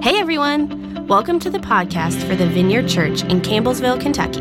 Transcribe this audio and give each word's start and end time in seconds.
Hey 0.00 0.20
everyone! 0.20 1.08
Welcome 1.08 1.40
to 1.40 1.50
the 1.50 1.58
podcast 1.58 2.24
for 2.28 2.36
the 2.36 2.46
Vineyard 2.46 2.86
Church 2.88 3.24
in 3.24 3.40
Campbellsville, 3.40 4.00
Kentucky. 4.00 4.40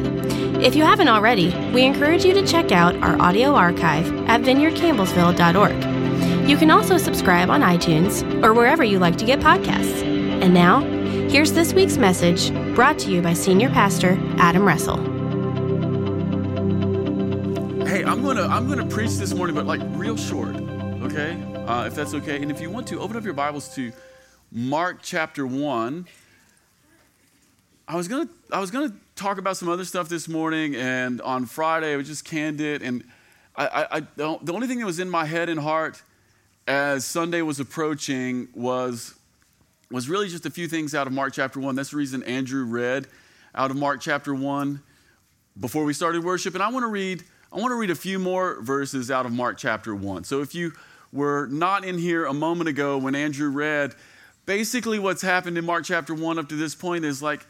If 0.64 0.76
you 0.76 0.84
haven't 0.84 1.08
already, 1.08 1.48
we 1.74 1.82
encourage 1.82 2.24
you 2.24 2.32
to 2.36 2.46
check 2.46 2.72
out 2.72 2.96
our 2.98 3.20
audio 3.20 3.56
archive 3.56 4.06
at 4.30 4.42
vineyardcampbellsville.org. 4.42 6.48
You 6.48 6.58
can 6.58 6.70
also 6.70 6.98
subscribe 7.00 7.50
on 7.50 7.62
iTunes 7.62 8.22
or 8.44 8.54
wherever 8.54 8.84
you 8.84 9.00
like 9.00 9.16
to 9.18 9.26
get 9.26 9.40
podcasts. 9.40 10.04
And 10.44 10.54
now, 10.54 10.82
here's 11.28 11.54
this 11.54 11.74
week's 11.74 11.98
message 11.98 12.54
brought 12.76 13.00
to 13.00 13.10
you 13.12 13.24
by 13.24 13.34
Senior 13.34 13.72
Pastor 13.72 14.16
Adam 14.38 14.64
Russell. 14.64 14.98
Hey, 17.88 18.04
I'm 18.04 18.22
gonna 18.22 18.46
I'm 18.48 18.70
gonna 18.70 18.86
preach 18.86 19.16
this 19.16 19.34
morning, 19.34 19.56
but 19.56 19.66
like 19.66 19.82
real 19.94 20.18
short, 20.18 20.50
okay? 20.56 21.32
Uh, 21.66 21.86
if 21.88 21.96
that's 21.96 22.14
okay. 22.14 22.44
And 22.44 22.52
if 22.52 22.62
you 22.62 22.70
want 22.70 22.86
to, 22.90 23.00
open 23.00 23.18
up 23.18 23.24
your 23.24 23.34
Bibles 23.34 23.74
to 23.74 23.92
Mark 24.52 25.00
chapter 25.02 25.46
1. 25.46 26.08
I 27.86 27.96
was 27.96 28.08
going 28.08 28.28
to 28.28 28.34
I 28.52 28.60
was 28.60 28.72
going 28.72 28.90
to 28.90 28.96
talk 29.18 29.38
about 29.40 29.58
some 29.58 29.68
other 29.68 29.84
stuff 29.84 30.08
this 30.08 30.30
morning 30.30 30.74
and 30.78 31.20
on 31.22 31.46
Friday 31.46 31.94
I 31.94 31.98
was 31.98 32.08
just 32.08 32.24
candid 32.24 32.82
and 32.82 33.04
I, 33.58 33.68
I, 33.92 33.98
I 33.98 34.00
the 34.16 34.54
only 34.54 34.68
thing 34.68 34.80
that 34.80 34.86
was 34.86 35.00
in 35.00 35.10
my 35.10 35.26
head 35.26 35.50
and 35.50 35.60
heart 35.60 36.02
as 36.66 37.04
Sunday 37.04 37.42
was 37.42 37.60
approaching 37.60 38.48
was 38.56 39.16
was 39.92 40.08
really 40.08 40.30
just 40.30 40.46
a 40.46 40.50
few 40.50 40.70
things 40.70 40.96
out 40.96 41.08
of 41.08 41.14
Mark 41.14 41.34
chapter 41.34 41.60
1. 41.60 41.76
That's 41.76 41.92
the 41.92 41.98
reason 41.98 42.24
Andrew 42.24 42.64
read 42.66 43.06
out 43.54 43.70
of 43.70 43.76
Mark 43.76 44.00
chapter 44.00 44.34
1 44.34 44.82
before 45.60 45.84
we 45.84 45.92
started 45.92 46.24
worship 46.24 46.54
and 46.54 46.64
I 46.64 46.70
want 46.72 46.84
to 46.84 46.88
read 46.90 47.22
I 47.52 47.58
want 47.60 47.72
to 47.72 47.76
read 47.78 47.90
a 47.90 47.96
few 47.96 48.18
more 48.18 48.62
verses 48.62 49.12
out 49.12 49.26
of 49.26 49.34
Mark 49.34 49.58
chapter 49.58 49.94
1. 49.94 50.24
So 50.24 50.40
if 50.42 50.56
you 50.56 50.72
were 51.12 51.48
not 51.48 51.84
in 51.84 51.98
here 51.98 52.26
a 52.26 52.34
moment 52.34 52.70
ago 52.70 52.98
when 52.98 53.14
Andrew 53.14 53.50
read 53.50 53.94
Basically, 54.48 54.98
what's 54.98 55.22
happened 55.22 55.58
in 55.58 55.66
Mark 55.66 55.84
chapter 55.84 56.16
1 56.16 56.40
up 56.40 56.48
to 56.48 56.56
this 56.56 56.74
point 56.74 57.04
is 57.04 57.22
like 57.22 57.46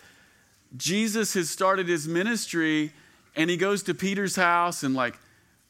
Jesus 0.77 1.35
has 1.35 1.47
started 1.47 1.87
his 1.87 2.07
ministry 2.07 2.91
and 3.35 3.51
he 3.51 3.55
goes 3.55 3.83
to 3.83 3.93
Peter's 3.93 4.35
house 4.35 4.81
and 4.81 4.95
like 4.95 5.13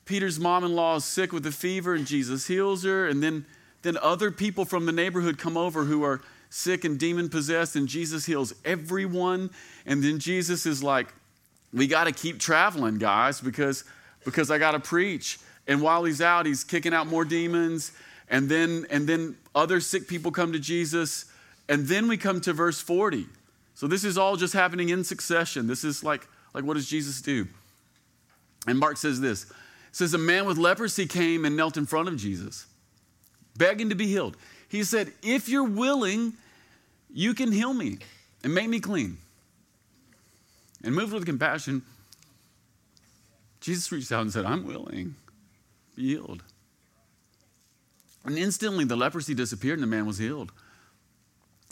Peter's 0.05 0.39
mom-in-law 0.39 0.95
is 0.95 1.03
sick 1.03 1.33
with 1.33 1.45
a 1.45 1.51
fever 1.51 1.95
and 1.95 2.07
Jesus 2.07 2.47
heals 2.47 2.85
her 2.85 3.09
and 3.09 3.21
then 3.21 3.45
then 3.81 3.97
other 3.97 4.31
people 4.31 4.63
from 4.63 4.85
the 4.85 4.93
neighborhood 4.93 5.37
come 5.37 5.57
over 5.57 5.83
who 5.83 6.01
are 6.01 6.21
sick 6.49 6.85
and 6.85 6.97
demon 6.97 7.27
possessed 7.27 7.75
and 7.75 7.89
Jesus 7.89 8.25
heals 8.25 8.53
everyone 8.63 9.49
and 9.85 10.01
then 10.01 10.19
Jesus 10.19 10.65
is 10.65 10.81
like 10.81 11.07
we 11.73 11.87
got 11.87 12.05
to 12.05 12.13
keep 12.13 12.39
traveling 12.39 12.99
guys 12.99 13.41
because 13.41 13.83
because 14.23 14.49
I 14.49 14.59
got 14.59 14.71
to 14.71 14.79
preach 14.79 15.39
and 15.67 15.81
while 15.81 16.05
he's 16.05 16.21
out 16.21 16.45
he's 16.45 16.63
kicking 16.63 16.93
out 16.93 17.05
more 17.05 17.25
demons 17.25 17.91
and 18.29 18.49
then, 18.49 18.85
and 18.89 19.07
then 19.07 19.37
other 19.55 19.79
sick 19.79 20.07
people 20.07 20.31
come 20.31 20.51
to 20.53 20.59
Jesus. 20.59 21.25
And 21.69 21.87
then 21.87 22.07
we 22.07 22.17
come 22.17 22.41
to 22.41 22.53
verse 22.53 22.79
40. 22.81 23.25
So 23.75 23.87
this 23.87 24.03
is 24.03 24.17
all 24.17 24.35
just 24.35 24.53
happening 24.53 24.89
in 24.89 25.03
succession. 25.03 25.67
This 25.67 25.83
is 25.83 26.03
like, 26.03 26.27
like 26.53 26.63
what 26.63 26.73
does 26.73 26.87
Jesus 26.87 27.21
do? 27.21 27.47
And 28.67 28.79
Mark 28.79 28.97
says 28.97 29.19
this 29.21 29.43
it 29.45 29.49
says, 29.91 30.13
A 30.13 30.17
man 30.17 30.45
with 30.45 30.57
leprosy 30.57 31.05
came 31.05 31.45
and 31.45 31.55
knelt 31.55 31.77
in 31.77 31.85
front 31.85 32.07
of 32.09 32.17
Jesus, 32.17 32.65
begging 33.57 33.89
to 33.89 33.95
be 33.95 34.07
healed. 34.07 34.35
He 34.67 34.83
said, 34.83 35.13
If 35.23 35.47
you're 35.47 35.63
willing, 35.67 36.33
you 37.13 37.33
can 37.33 37.51
heal 37.51 37.73
me 37.73 37.99
and 38.43 38.53
make 38.53 38.67
me 38.67 38.79
clean. 38.79 39.17
And 40.83 40.93
moved 40.93 41.13
with 41.13 41.25
compassion, 41.25 41.81
Jesus 43.61 43.91
reached 43.91 44.11
out 44.11 44.21
and 44.21 44.31
said, 44.31 44.45
I'm 44.45 44.65
willing, 44.65 45.15
be 45.95 46.07
healed. 46.13 46.41
And 48.27 48.37
instantly 48.37 48.83
the 48.83 48.95
leprosy 48.97 49.33
disappeared 49.33 49.79
and 49.79 49.83
the 49.83 49.87
man 49.87 50.05
was 50.05 50.17
healed. 50.17 50.51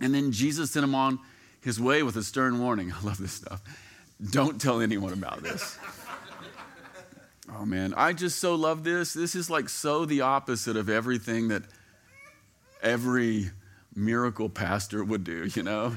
And 0.02 0.14
then 0.14 0.32
Jesus 0.32 0.72
sent 0.72 0.84
him 0.86 0.96
on 0.96 1.20
his 1.62 1.80
way 1.82 2.02
with 2.04 2.16
a 2.16 2.24
stern 2.24 2.60
warning. 2.60 2.92
I 3.00 3.06
love 3.06 3.18
this 3.18 3.34
stuff. 3.34 3.62
Don't 4.32 4.60
tell 4.60 4.80
anyone 4.82 5.12
about 5.14 5.44
this. 5.44 5.78
oh 7.60 7.66
man, 7.66 7.94
I 7.98 8.14
just 8.14 8.40
so 8.40 8.56
love 8.56 8.84
this. 8.86 9.14
This 9.14 9.36
is 9.36 9.50
like 9.50 9.68
so 9.70 10.06
the 10.06 10.22
opposite 10.22 10.78
of 10.78 10.88
everything 10.90 11.50
that 11.50 11.64
every 12.82 13.50
miracle 13.96 14.48
pastor 14.50 15.04
would 15.04 15.24
do, 15.26 15.50
you 15.54 15.62
know? 15.64 15.96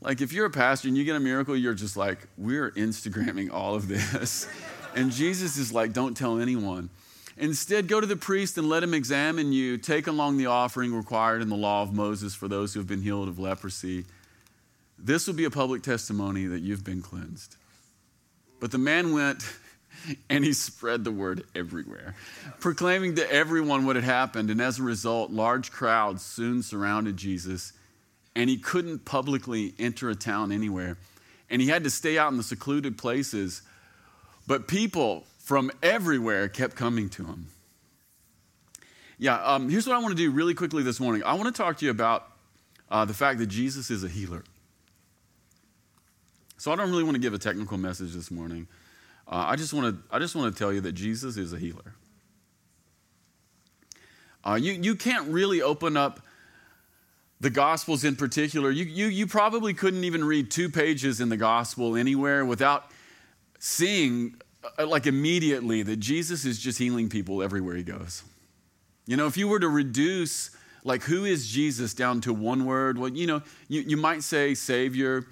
Like 0.00 0.22
if 0.22 0.32
you're 0.32 0.46
a 0.46 0.50
pastor 0.50 0.88
and 0.88 0.96
you 0.96 1.04
get 1.04 1.16
a 1.16 1.20
miracle, 1.20 1.54
you're 1.54 1.74
just 1.74 1.96
like, 1.98 2.26
we're 2.38 2.70
Instagramming 2.70 3.52
all 3.52 3.74
of 3.74 3.86
this. 3.86 4.48
And 4.92 5.12
Jesus 5.12 5.56
is 5.56 5.72
like, 5.72 5.92
don't 5.92 6.16
tell 6.16 6.40
anyone. 6.40 6.90
Instead, 7.36 7.88
go 7.88 8.00
to 8.00 8.06
the 8.06 8.16
priest 8.16 8.58
and 8.58 8.68
let 8.68 8.82
him 8.82 8.94
examine 8.94 9.52
you. 9.52 9.78
Take 9.78 10.06
along 10.06 10.36
the 10.36 10.46
offering 10.46 10.94
required 10.94 11.42
in 11.42 11.48
the 11.48 11.56
law 11.56 11.82
of 11.82 11.92
Moses 11.92 12.34
for 12.34 12.48
those 12.48 12.74
who 12.74 12.80
have 12.80 12.86
been 12.86 13.02
healed 13.02 13.28
of 13.28 13.38
leprosy. 13.38 14.04
This 14.98 15.26
will 15.26 15.34
be 15.34 15.44
a 15.44 15.50
public 15.50 15.82
testimony 15.82 16.46
that 16.46 16.60
you've 16.60 16.84
been 16.84 17.02
cleansed. 17.02 17.56
But 18.60 18.70
the 18.70 18.78
man 18.78 19.12
went 19.14 19.42
and 20.28 20.44
he 20.44 20.52
spread 20.52 21.04
the 21.04 21.10
word 21.12 21.44
everywhere, 21.54 22.14
proclaiming 22.58 23.14
to 23.16 23.30
everyone 23.32 23.86
what 23.86 23.96
had 23.96 24.04
happened. 24.04 24.50
And 24.50 24.60
as 24.60 24.78
a 24.78 24.82
result, 24.82 25.30
large 25.30 25.70
crowds 25.70 26.22
soon 26.24 26.62
surrounded 26.62 27.16
Jesus, 27.16 27.72
and 28.34 28.50
he 28.50 28.56
couldn't 28.58 29.04
publicly 29.04 29.74
enter 29.78 30.10
a 30.10 30.14
town 30.14 30.52
anywhere. 30.52 30.96
And 31.48 31.62
he 31.62 31.68
had 31.68 31.84
to 31.84 31.90
stay 31.90 32.16
out 32.18 32.30
in 32.30 32.36
the 32.36 32.42
secluded 32.44 32.96
places. 32.98 33.62
But 34.46 34.68
people, 34.68 35.24
from 35.50 35.68
everywhere 35.82 36.48
kept 36.48 36.76
coming 36.76 37.08
to 37.08 37.24
him. 37.24 37.46
Yeah, 39.18 39.34
um, 39.42 39.68
here's 39.68 39.84
what 39.84 39.96
I 39.96 39.98
want 39.98 40.10
to 40.10 40.14
do 40.14 40.30
really 40.30 40.54
quickly 40.54 40.84
this 40.84 41.00
morning. 41.00 41.24
I 41.26 41.34
want 41.34 41.52
to 41.52 41.60
talk 41.62 41.76
to 41.78 41.84
you 41.84 41.90
about 41.90 42.24
uh, 42.88 43.04
the 43.04 43.14
fact 43.14 43.40
that 43.40 43.46
Jesus 43.48 43.90
is 43.90 44.04
a 44.04 44.08
healer. 44.08 44.44
So 46.56 46.70
I 46.70 46.76
don't 46.76 46.88
really 46.88 47.02
want 47.02 47.16
to 47.16 47.20
give 47.20 47.34
a 47.34 47.38
technical 47.38 47.78
message 47.78 48.12
this 48.14 48.30
morning. 48.30 48.68
Uh, 49.26 49.44
I 49.48 49.56
just 49.56 49.72
want 49.74 49.92
to 49.96 50.14
I 50.14 50.20
just 50.20 50.36
want 50.36 50.54
to 50.54 50.56
tell 50.56 50.72
you 50.72 50.82
that 50.82 50.92
Jesus 50.92 51.36
is 51.36 51.52
a 51.52 51.58
healer. 51.58 51.96
Uh, 54.44 54.54
you 54.54 54.74
you 54.74 54.94
can't 54.94 55.26
really 55.30 55.62
open 55.62 55.96
up 55.96 56.20
the 57.40 57.50
Gospels 57.50 58.04
in 58.04 58.14
particular. 58.14 58.70
You, 58.70 58.84
you 58.84 59.06
you 59.06 59.26
probably 59.26 59.74
couldn't 59.74 60.04
even 60.04 60.22
read 60.22 60.48
two 60.52 60.68
pages 60.68 61.20
in 61.20 61.28
the 61.28 61.36
Gospel 61.36 61.96
anywhere 61.96 62.44
without 62.44 62.84
seeing 63.58 64.36
uh, 64.78 64.86
like 64.86 65.06
immediately 65.06 65.82
that 65.82 65.96
Jesus 65.96 66.44
is 66.44 66.58
just 66.60 66.78
healing 66.78 67.08
people 67.08 67.42
everywhere 67.42 67.76
he 67.76 67.82
goes. 67.82 68.22
You 69.06 69.16
know, 69.16 69.26
if 69.26 69.36
you 69.36 69.48
were 69.48 69.58
to 69.60 69.68
reduce 69.68 70.50
like 70.84 71.02
who 71.02 71.24
is 71.24 71.48
Jesus 71.48 71.94
down 71.94 72.20
to 72.22 72.32
one 72.32 72.64
word, 72.66 72.98
well, 72.98 73.10
you 73.10 73.26
know, 73.26 73.42
you, 73.68 73.80
you 73.82 73.96
might 73.96 74.22
say 74.22 74.52
Savior, 74.54 75.26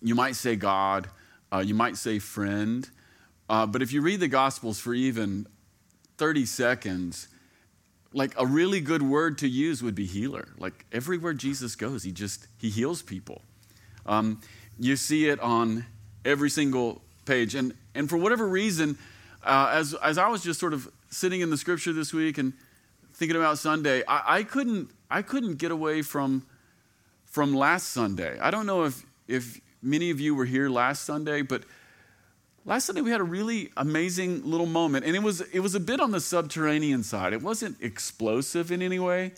you 0.00 0.14
might 0.14 0.36
say 0.36 0.54
God, 0.56 1.08
uh, 1.52 1.58
you 1.58 1.74
might 1.74 1.96
say 1.96 2.18
friend. 2.20 2.88
Uh, 3.48 3.66
but 3.66 3.82
if 3.82 3.92
you 3.92 4.00
read 4.00 4.20
the 4.20 4.28
Gospels 4.28 4.78
for 4.78 4.94
even 4.94 5.46
30 6.18 6.46
seconds, 6.46 7.26
like 8.12 8.32
a 8.38 8.46
really 8.46 8.80
good 8.80 9.02
word 9.02 9.38
to 9.38 9.48
use 9.48 9.82
would 9.82 9.94
be 9.96 10.04
healer. 10.06 10.48
Like 10.56 10.84
everywhere 10.92 11.32
Jesus 11.34 11.74
goes, 11.74 12.04
he 12.04 12.12
just 12.12 12.46
he 12.58 12.70
heals 12.70 13.02
people. 13.02 13.42
Um, 14.06 14.40
you 14.78 14.94
see 14.96 15.28
it 15.28 15.40
on 15.40 15.84
every 16.24 16.50
single 16.50 17.02
page. 17.30 17.54
And, 17.54 17.72
and 17.94 18.08
for 18.10 18.16
whatever 18.16 18.46
reason, 18.48 18.98
uh, 19.44 19.70
as, 19.72 19.94
as 19.94 20.18
I 20.18 20.28
was 20.28 20.42
just 20.42 20.58
sort 20.58 20.74
of 20.74 20.88
sitting 21.10 21.42
in 21.42 21.48
the 21.50 21.56
scripture 21.56 21.92
this 21.92 22.12
week 22.12 22.38
and 22.38 22.52
thinking 23.14 23.36
about 23.36 23.56
Sunday, 23.58 24.02
I, 24.08 24.38
I, 24.38 24.42
couldn't, 24.42 24.90
I 25.08 25.22
couldn't 25.22 25.58
get 25.58 25.70
away 25.70 26.02
from, 26.02 26.44
from 27.26 27.54
last 27.54 27.90
Sunday. 27.90 28.36
I 28.40 28.50
don't 28.50 28.66
know 28.66 28.82
if, 28.82 29.04
if 29.28 29.60
many 29.80 30.10
of 30.10 30.18
you 30.18 30.34
were 30.34 30.44
here 30.44 30.68
last 30.68 31.04
Sunday, 31.04 31.42
but 31.42 31.62
last 32.64 32.86
Sunday 32.86 33.00
we 33.00 33.10
had 33.12 33.20
a 33.20 33.24
really 33.24 33.70
amazing 33.76 34.42
little 34.42 34.66
moment. 34.66 35.04
And 35.04 35.14
it 35.14 35.22
was, 35.22 35.40
it 35.52 35.60
was 35.60 35.76
a 35.76 35.80
bit 35.80 36.00
on 36.00 36.10
the 36.10 36.20
subterranean 36.20 37.04
side, 37.04 37.32
it 37.32 37.42
wasn't 37.42 37.76
explosive 37.80 38.72
in 38.72 38.82
any 38.82 38.98
way. 38.98 39.34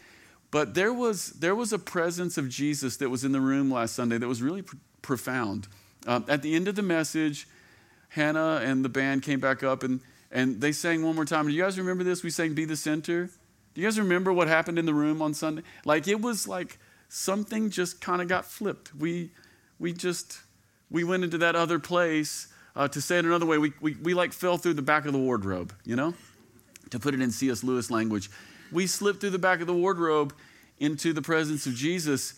But 0.50 0.72
there 0.75 0.94
was, 0.94 1.28
there 1.32 1.54
was 1.54 1.75
a 1.75 1.78
presence 1.78 2.38
of 2.38 2.49
Jesus 2.49 2.96
that 2.99 3.11
was 3.11 3.22
in 3.22 3.32
the 3.32 3.40
room 3.40 3.70
last 3.70 3.94
Sunday 3.94 4.17
that 4.17 4.28
was 4.28 4.40
really 4.43 4.62
pr- 4.62 4.76
profound. 5.02 5.67
Uh, 6.06 6.20
at 6.28 6.40
the 6.43 6.55
end 6.55 6.69
of 6.69 6.75
the 6.76 6.82
message, 6.82 7.46
Hannah 8.12 8.61
and 8.62 8.85
the 8.85 8.88
band 8.88 9.23
came 9.23 9.41
back 9.41 9.62
up 9.62 9.82
and, 9.82 10.00
and 10.31 10.61
they 10.61 10.73
sang 10.73 11.03
one 11.03 11.14
more 11.14 11.25
time. 11.25 11.47
Do 11.47 11.53
you 11.53 11.62
guys 11.62 11.79
remember 11.79 12.05
this? 12.05 12.23
We 12.23 12.31
sang 12.31 12.53
Be 12.55 12.64
the 12.64 12.76
Center. 12.76 13.31
Do 13.75 13.81
you 13.81 13.87
guys 13.87 13.99
remember 13.99 14.32
what 14.32 14.49
happened 14.49 14.79
in 14.79 14.85
the 14.85 14.93
room 14.93 15.23
on 15.23 15.32
Sunday? 15.32 15.62
Like 15.85 16.06
it 16.09 16.20
was 16.20 16.47
like 16.47 16.79
something 17.09 17.70
just 17.70 18.00
kind 18.03 18.20
of 18.20 18.29
got 18.29 18.44
flipped. 18.44 18.94
We, 18.94 19.31
we 19.79 19.94
just, 19.94 20.41
we 20.91 21.05
went 21.05 21.25
into 21.25 21.38
that 21.38 21.56
other 21.56 21.79
place. 21.79 22.49
Uh, 22.75 22.88
to 22.88 23.03
say 23.03 23.19
it 23.19 23.25
another 23.26 23.47
way, 23.47 23.59
we, 23.59 23.73
we, 23.81 23.97
we 24.03 24.15
like 24.15 24.32
fell 24.35 24.56
through 24.58 24.75
the 24.75 24.82
back 24.82 25.05
of 25.06 25.12
the 25.12 25.19
wardrobe, 25.19 25.73
you 25.85 25.94
know? 25.97 26.12
To 26.91 26.99
put 26.99 27.12
it 27.15 27.20
in 27.23 27.31
C.S. 27.31 27.62
Lewis 27.65 27.91
language, 27.91 28.31
we 28.70 28.87
slipped 28.87 29.20
through 29.20 29.31
the 29.31 29.38
back 29.38 29.61
of 29.62 29.67
the 29.67 29.75
wardrobe 29.75 30.32
into 30.79 31.12
the 31.15 31.20
presence 31.23 31.65
of 31.67 31.75
Jesus. 31.75 32.35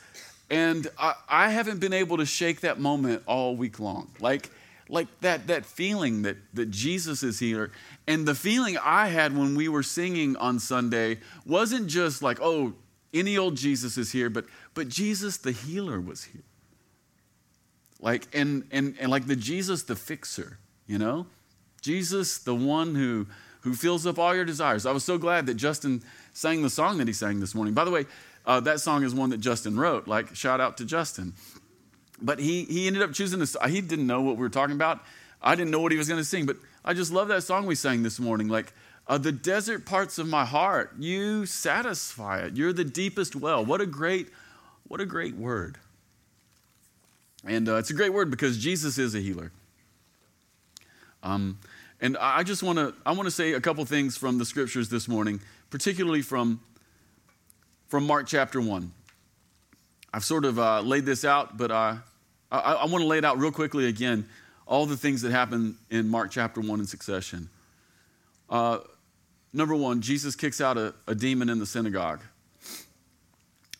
And 0.50 0.86
I, 0.98 1.14
I 1.28 1.50
haven't 1.50 1.78
been 1.80 1.92
able 1.92 2.16
to 2.18 2.26
shake 2.26 2.60
that 2.62 2.78
moment 2.80 3.22
all 3.26 3.56
week 3.56 3.78
long. 3.80 4.10
Like, 4.20 4.50
like 4.88 5.06
that, 5.20 5.46
that 5.46 5.64
feeling 5.64 6.22
that, 6.22 6.36
that 6.54 6.70
Jesus 6.70 7.22
is 7.22 7.38
here. 7.38 7.70
And 8.06 8.26
the 8.26 8.34
feeling 8.34 8.76
I 8.82 9.08
had 9.08 9.36
when 9.36 9.54
we 9.56 9.68
were 9.68 9.82
singing 9.82 10.36
on 10.36 10.58
Sunday 10.58 11.18
wasn't 11.46 11.86
just 11.88 12.22
like, 12.22 12.38
oh, 12.40 12.74
any 13.12 13.38
old 13.38 13.56
Jesus 13.56 13.96
is 13.96 14.12
here, 14.12 14.28
but, 14.28 14.44
but 14.74 14.88
Jesus 14.88 15.36
the 15.36 15.52
healer 15.52 16.00
was 16.00 16.24
here. 16.24 16.42
Like, 18.00 18.26
and, 18.34 18.64
and, 18.70 18.94
and 19.00 19.10
like 19.10 19.26
the 19.26 19.36
Jesus 19.36 19.84
the 19.84 19.96
fixer, 19.96 20.58
you 20.86 20.98
know? 20.98 21.26
Jesus 21.80 22.38
the 22.38 22.54
one 22.54 22.94
who, 22.94 23.26
who 23.60 23.72
fills 23.74 24.06
up 24.06 24.18
all 24.18 24.34
your 24.34 24.44
desires. 24.44 24.84
I 24.84 24.92
was 24.92 25.04
so 25.04 25.16
glad 25.16 25.46
that 25.46 25.54
Justin 25.54 26.02
sang 26.34 26.62
the 26.62 26.70
song 26.70 26.98
that 26.98 27.06
he 27.06 27.12
sang 27.14 27.40
this 27.40 27.54
morning. 27.54 27.72
By 27.72 27.84
the 27.84 27.90
way, 27.90 28.04
uh, 28.44 28.60
that 28.60 28.80
song 28.80 29.04
is 29.04 29.14
one 29.14 29.30
that 29.30 29.38
Justin 29.38 29.78
wrote. 29.78 30.06
Like, 30.06 30.34
shout 30.34 30.60
out 30.60 30.76
to 30.78 30.84
Justin 30.84 31.32
but 32.20 32.38
he, 32.38 32.64
he 32.64 32.86
ended 32.86 33.02
up 33.02 33.12
choosing 33.12 33.38
this. 33.38 33.56
He 33.68 33.80
didn't 33.80 34.06
know 34.06 34.22
what 34.22 34.36
we 34.36 34.40
were 34.42 34.48
talking 34.50 34.74
about. 34.76 35.00
I 35.42 35.54
didn't 35.54 35.70
know 35.70 35.80
what 35.80 35.92
he 35.92 35.98
was 35.98 36.08
going 36.08 36.20
to 36.20 36.24
sing, 36.24 36.46
but 36.46 36.56
I 36.84 36.94
just 36.94 37.12
love 37.12 37.28
that 37.28 37.42
song 37.42 37.66
we 37.66 37.74
sang 37.74 38.02
this 38.02 38.18
morning. 38.20 38.48
Like, 38.48 38.72
uh, 39.06 39.18
the 39.18 39.32
desert 39.32 39.84
parts 39.84 40.18
of 40.18 40.26
my 40.26 40.44
heart, 40.44 40.92
you 40.98 41.44
satisfy 41.44 42.38
it. 42.40 42.56
You're 42.56 42.72
the 42.72 42.84
deepest 42.84 43.36
well. 43.36 43.64
What 43.64 43.80
a 43.80 43.86
great, 43.86 44.28
what 44.88 45.00
a 45.00 45.06
great 45.06 45.36
word. 45.36 45.76
And 47.44 47.68
uh, 47.68 47.76
it's 47.76 47.90
a 47.90 47.94
great 47.94 48.12
word 48.14 48.30
because 48.30 48.56
Jesus 48.56 48.96
is 48.96 49.14
a 49.14 49.20
healer. 49.20 49.52
Um, 51.22 51.58
and 52.00 52.16
I 52.18 52.42
just 52.42 52.62
want 52.62 52.78
to 52.78 52.94
I 53.06 53.12
want 53.12 53.26
to 53.26 53.30
say 53.30 53.52
a 53.52 53.60
couple 53.60 53.84
things 53.86 54.16
from 54.16 54.36
the 54.38 54.44
scriptures 54.44 54.88
this 54.88 55.08
morning, 55.08 55.40
particularly 55.70 56.22
from 56.22 56.60
from 57.88 58.06
Mark 58.06 58.26
chapter 58.26 58.60
one. 58.60 58.92
I've 60.14 60.24
sort 60.24 60.44
of 60.44 60.60
uh, 60.60 60.80
laid 60.80 61.04
this 61.06 61.24
out, 61.24 61.56
but 61.56 61.72
uh, 61.72 61.96
I, 62.52 62.56
I 62.74 62.84
want 62.86 63.02
to 63.02 63.08
lay 63.08 63.18
it 63.18 63.24
out 63.24 63.36
real 63.36 63.50
quickly 63.50 63.86
again. 63.88 64.28
All 64.64 64.86
the 64.86 64.96
things 64.96 65.22
that 65.22 65.32
happen 65.32 65.76
in 65.90 66.08
Mark 66.08 66.30
chapter 66.30 66.60
1 66.60 66.78
in 66.78 66.86
succession. 66.86 67.48
Uh, 68.48 68.78
number 69.52 69.74
one, 69.74 70.00
Jesus 70.02 70.36
kicks 70.36 70.60
out 70.60 70.78
a, 70.78 70.94
a 71.08 71.16
demon 71.16 71.48
in 71.48 71.58
the 71.58 71.66
synagogue. 71.66 72.20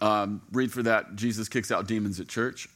Um, 0.00 0.42
read 0.50 0.72
for 0.72 0.82
that 0.82 1.14
Jesus 1.14 1.48
kicks 1.48 1.70
out 1.70 1.86
demons 1.86 2.18
at 2.18 2.26
church. 2.26 2.68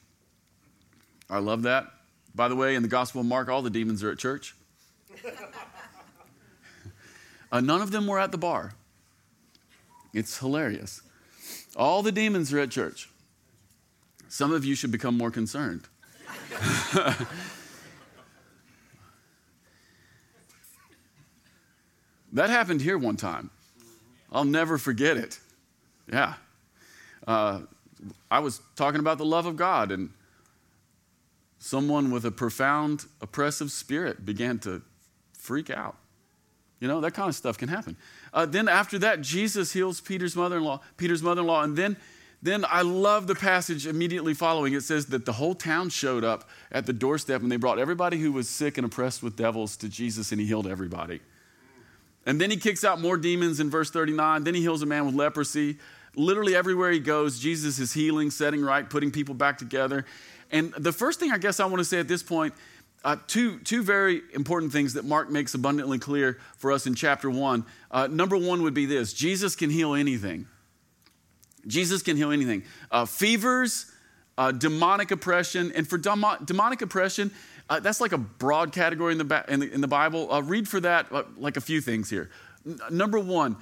I 1.29 1.39
love 1.41 1.63
that. 1.63 1.89
By 2.37 2.47
the 2.47 2.55
way, 2.55 2.77
in 2.77 2.83
the 2.83 2.89
Gospel 2.89 3.23
of 3.23 3.27
Mark, 3.27 3.49
all 3.49 3.61
the 3.63 3.71
demons 3.71 4.05
are 4.05 4.13
at 4.13 4.19
church. 4.19 4.55
uh, 7.51 7.61
none 7.61 7.83
of 7.83 7.91
them 7.91 8.07
were 8.07 8.21
at 8.21 8.31
the 8.31 8.39
bar. 8.39 8.75
It's 10.15 10.39
hilarious. 10.39 11.03
All 11.75 12.05
the 12.05 12.13
demons 12.13 12.53
are 12.55 12.61
at 12.61 12.71
church. 12.71 13.09
Some 14.29 14.53
of 14.53 14.65
you 14.65 14.75
should 14.77 14.91
become 14.93 15.17
more 15.17 15.31
concerned. 15.31 15.83
that 22.33 22.51
happened 22.51 22.83
here 22.83 22.99
one 22.99 23.17
time. 23.17 23.49
I'll 24.31 24.45
never 24.45 24.77
forget 24.77 25.17
it. 25.17 25.41
Yeah. 26.13 26.35
Uh, 27.27 27.61
I 28.31 28.41
was 28.41 28.61
talking 28.77 29.01
about 29.01 29.17
the 29.17 29.25
love 29.25 29.47
of 29.47 29.57
God, 29.57 29.91
and 29.91 30.11
someone 31.59 32.11
with 32.11 32.27
a 32.27 32.31
profound 32.31 33.07
oppressive 33.23 33.73
spirit 33.73 34.27
began 34.27 34.59
to 34.61 34.83
freak 35.33 35.71
out. 35.71 35.97
You 36.81 36.87
know, 36.87 37.01
that 37.01 37.11
kind 37.13 37.29
of 37.31 37.35
stuff 37.35 37.57
can 37.57 37.69
happen. 37.71 37.97
Uh, 38.33 38.45
then 38.45 38.69
after 38.69 38.99
that, 38.99 39.23
Jesus 39.23 39.73
heals 39.73 40.01
Peter's 40.03 40.37
mother 40.37 40.59
in 40.59 40.65
law, 40.65 40.81
Peter's 40.99 41.23
mother 41.23 41.41
in 41.41 41.47
law, 41.47 41.63
and 41.63 41.75
then 41.77 41.97
then 42.41 42.65
I 42.69 42.83
love 42.83 43.27
the 43.27 43.35
passage 43.35 43.87
immediately 43.87 44.33
following. 44.33 44.73
It 44.73 44.85
says 44.85 45.07
that 45.07 45.25
the 45.27 45.33
whole 45.33 45.55
town 45.55 45.89
showed 45.89 46.23
up 46.23 46.49
at 46.71 46.87
the 46.87 46.93
doorstep 46.93 47.43
and 47.43 47.51
they 47.51 47.57
brought 47.57 47.79
everybody 47.79 48.19
who 48.19 48.31
was 48.31 48.49
sick 48.49 48.79
and 48.79 48.85
oppressed 48.85 49.23
with 49.23 49.37
devils 49.37 49.77
to 49.79 49.89
Jesus 49.89 50.31
and 50.31 50.41
he 50.41 50.47
healed 50.47 50.67
everybody. 50.67 51.21
And 52.27 52.41
then 52.41 52.51
he 52.51 52.57
kicks 52.57 52.85
out 52.85 53.01
more 53.01 53.17
demons 53.17 53.59
in 53.59 53.71
verse 53.71 53.91
39. 53.91 54.45
Then 54.45 54.55
he 54.55 54.61
heals 54.61 54.83
a 54.83 54.87
man 54.87 55.07
with 55.07 55.15
leprosy. 55.15 55.79
Literally 56.15 56.55
everywhere 56.55 56.93
he 56.93 57.01
goes, 57.01 57.41
Jesus 57.41 57.79
is 57.79 57.93
healing, 57.93 58.31
setting 58.31 58.63
right, 58.63 58.89
putting 58.89 59.11
people 59.11 59.35
back 59.35 59.59
together. 59.59 60.05
And 60.53 60.73
the 60.75 60.93
first 60.93 61.21
thing 61.21 61.33
I 61.33 61.39
guess 61.39 61.59
I 61.59 61.67
want 61.67 61.79
to 61.79 61.85
say 61.85 61.99
at 61.99 62.07
this 62.09 62.23
point 62.23 62.55
uh, 63.05 63.17
two, 63.29 63.59
two 63.61 63.83
very 63.83 64.23
important 64.35 64.73
things 64.73 64.95
that 64.95 65.05
Mark 65.05 65.31
makes 65.31 65.55
abundantly 65.55 65.99
clear 66.01 66.39
for 66.57 66.73
us 66.73 66.85
in 66.87 66.95
chapter 66.97 67.31
one. 67.31 67.65
Uh, 67.93 68.07
number 68.09 68.37
one 68.37 68.63
would 68.63 68.75
be 68.75 68.87
this 68.87 69.13
Jesus 69.13 69.55
can 69.57 69.71
heal 69.71 69.95
anything. 69.95 70.47
Jesus 71.67 72.03
can 72.03 72.17
heal 72.17 72.31
anything 72.31 72.63
uh, 72.91 73.05
fevers, 73.05 73.87
uh, 74.37 74.53
demonic 74.53 75.11
oppression. 75.11 75.73
And 75.75 75.89
for 75.89 75.99
demo- 75.99 76.39
demonic 76.45 76.83
oppression, 76.83 77.31
uh, 77.69 77.81
that's 77.81 78.01
like 78.01 78.13
a 78.13 78.19
broad 78.19 78.73
category 78.73 79.13
in 79.13 79.19
the, 79.19 79.25
ba- 79.25 79.45
in 79.49 79.61
the, 79.61 79.73
in 79.73 79.81
the 79.81 79.89
Bible. 79.89 80.29
read 80.43 80.69
for 80.69 80.81
that 80.81 81.11
uh, 81.13 81.25
like 81.37 81.57
a 81.57 81.61
few 81.61 81.81
things 81.81 82.09
here. 82.09 82.31
N- 82.67 82.79
uh, 82.83 82.89
number 82.91 83.19
one, 83.19 83.57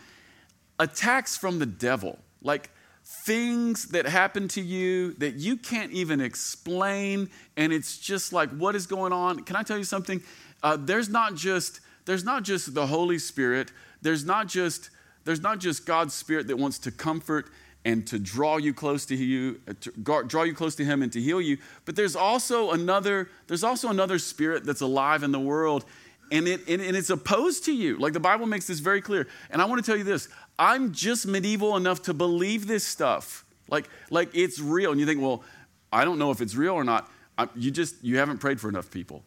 attacks 0.78 1.36
from 1.36 1.58
the 1.58 1.66
devil, 1.66 2.18
like 2.42 2.70
things 3.04 3.84
that 3.86 4.04
happen 4.06 4.48
to 4.48 4.60
you 4.60 5.14
that 5.14 5.34
you 5.36 5.56
can't 5.56 5.92
even 5.92 6.20
explain. 6.20 7.30
And 7.56 7.72
it's 7.72 7.98
just 7.98 8.32
like, 8.32 8.50
what 8.50 8.74
is 8.74 8.86
going 8.86 9.12
on? 9.12 9.44
Can 9.44 9.56
I 9.56 9.62
tell 9.62 9.78
you 9.78 9.84
something? 9.84 10.20
Uh, 10.62 10.76
there's 10.78 11.08
not 11.08 11.34
just 11.34 11.80
there's 12.06 12.24
not 12.24 12.44
just 12.44 12.72
the 12.72 12.86
Holy 12.86 13.18
Spirit. 13.18 13.72
There's 14.02 14.24
not 14.24 14.46
just 14.46 14.90
there's 15.24 15.40
not 15.40 15.58
just 15.58 15.86
God's 15.86 16.14
Spirit 16.14 16.46
that 16.46 16.56
wants 16.56 16.78
to 16.80 16.92
comfort 16.92 17.46
and 17.86 18.04
to 18.04 18.18
draw 18.18 18.56
you 18.56 18.74
close 18.74 19.06
to 19.06 19.14
you 19.14 19.60
uh, 19.68 19.72
to 19.80 19.92
draw 20.26 20.42
you 20.42 20.52
close 20.52 20.74
to 20.74 20.84
him 20.84 21.02
and 21.02 21.12
to 21.12 21.20
heal 21.20 21.40
you 21.40 21.56
but 21.86 21.94
there's 21.96 22.16
also 22.16 22.72
another 22.72 23.30
there's 23.46 23.62
also 23.64 23.88
another 23.88 24.18
spirit 24.18 24.64
that's 24.66 24.80
alive 24.80 25.22
in 25.22 25.30
the 25.30 25.38
world 25.38 25.84
and 26.32 26.48
it 26.48 26.60
and, 26.68 26.82
and 26.82 26.96
it's 26.96 27.08
opposed 27.10 27.64
to 27.64 27.72
you 27.72 27.96
like 27.98 28.12
the 28.12 28.20
bible 28.20 28.44
makes 28.44 28.66
this 28.66 28.80
very 28.80 29.00
clear 29.00 29.28
and 29.50 29.62
i 29.62 29.64
want 29.64 29.82
to 29.82 29.88
tell 29.88 29.96
you 29.96 30.02
this 30.04 30.28
i'm 30.58 30.92
just 30.92 31.26
medieval 31.26 31.76
enough 31.76 32.02
to 32.02 32.12
believe 32.12 32.66
this 32.66 32.84
stuff 32.84 33.44
like 33.70 33.88
like 34.10 34.28
it's 34.34 34.58
real 34.58 34.90
and 34.90 34.98
you 34.98 35.06
think 35.06 35.20
well 35.22 35.44
i 35.92 36.04
don't 36.04 36.18
know 36.18 36.32
if 36.32 36.40
it's 36.40 36.56
real 36.56 36.74
or 36.74 36.82
not 36.84 37.08
I, 37.38 37.46
you 37.54 37.70
just 37.70 38.02
you 38.02 38.18
haven't 38.18 38.38
prayed 38.38 38.60
for 38.60 38.68
enough 38.68 38.90
people 38.90 39.22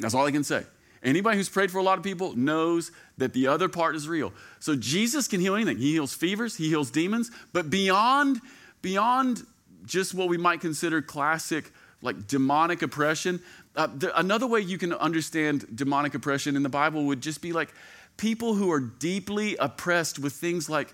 that's 0.00 0.12
all 0.12 0.26
i 0.26 0.32
can 0.32 0.42
say 0.44 0.64
Anybody 1.04 1.36
who's 1.36 1.50
prayed 1.50 1.70
for 1.70 1.78
a 1.78 1.82
lot 1.82 1.98
of 1.98 2.02
people 2.04 2.34
knows 2.34 2.90
that 3.18 3.34
the 3.34 3.46
other 3.46 3.68
part 3.68 3.94
is 3.94 4.08
real. 4.08 4.32
So 4.58 4.74
Jesus 4.74 5.28
can 5.28 5.38
heal 5.40 5.54
anything. 5.54 5.76
He 5.76 5.92
heals 5.92 6.14
fevers, 6.14 6.56
he 6.56 6.68
heals 6.68 6.90
demons, 6.90 7.30
but 7.52 7.68
beyond 7.70 8.40
beyond 8.82 9.42
just 9.84 10.14
what 10.14 10.28
we 10.28 10.38
might 10.38 10.60
consider 10.62 11.02
classic 11.02 11.70
like 12.02 12.26
demonic 12.26 12.82
oppression, 12.82 13.40
uh, 13.76 13.86
the, 13.94 14.18
another 14.18 14.46
way 14.46 14.60
you 14.60 14.76
can 14.76 14.92
understand 14.92 15.66
demonic 15.74 16.14
oppression 16.14 16.54
in 16.54 16.62
the 16.62 16.68
Bible 16.68 17.04
would 17.04 17.22
just 17.22 17.40
be 17.40 17.52
like 17.52 17.72
people 18.18 18.54
who 18.54 18.70
are 18.70 18.80
deeply 18.80 19.56
oppressed 19.56 20.18
with 20.18 20.34
things 20.34 20.68
like 20.70 20.92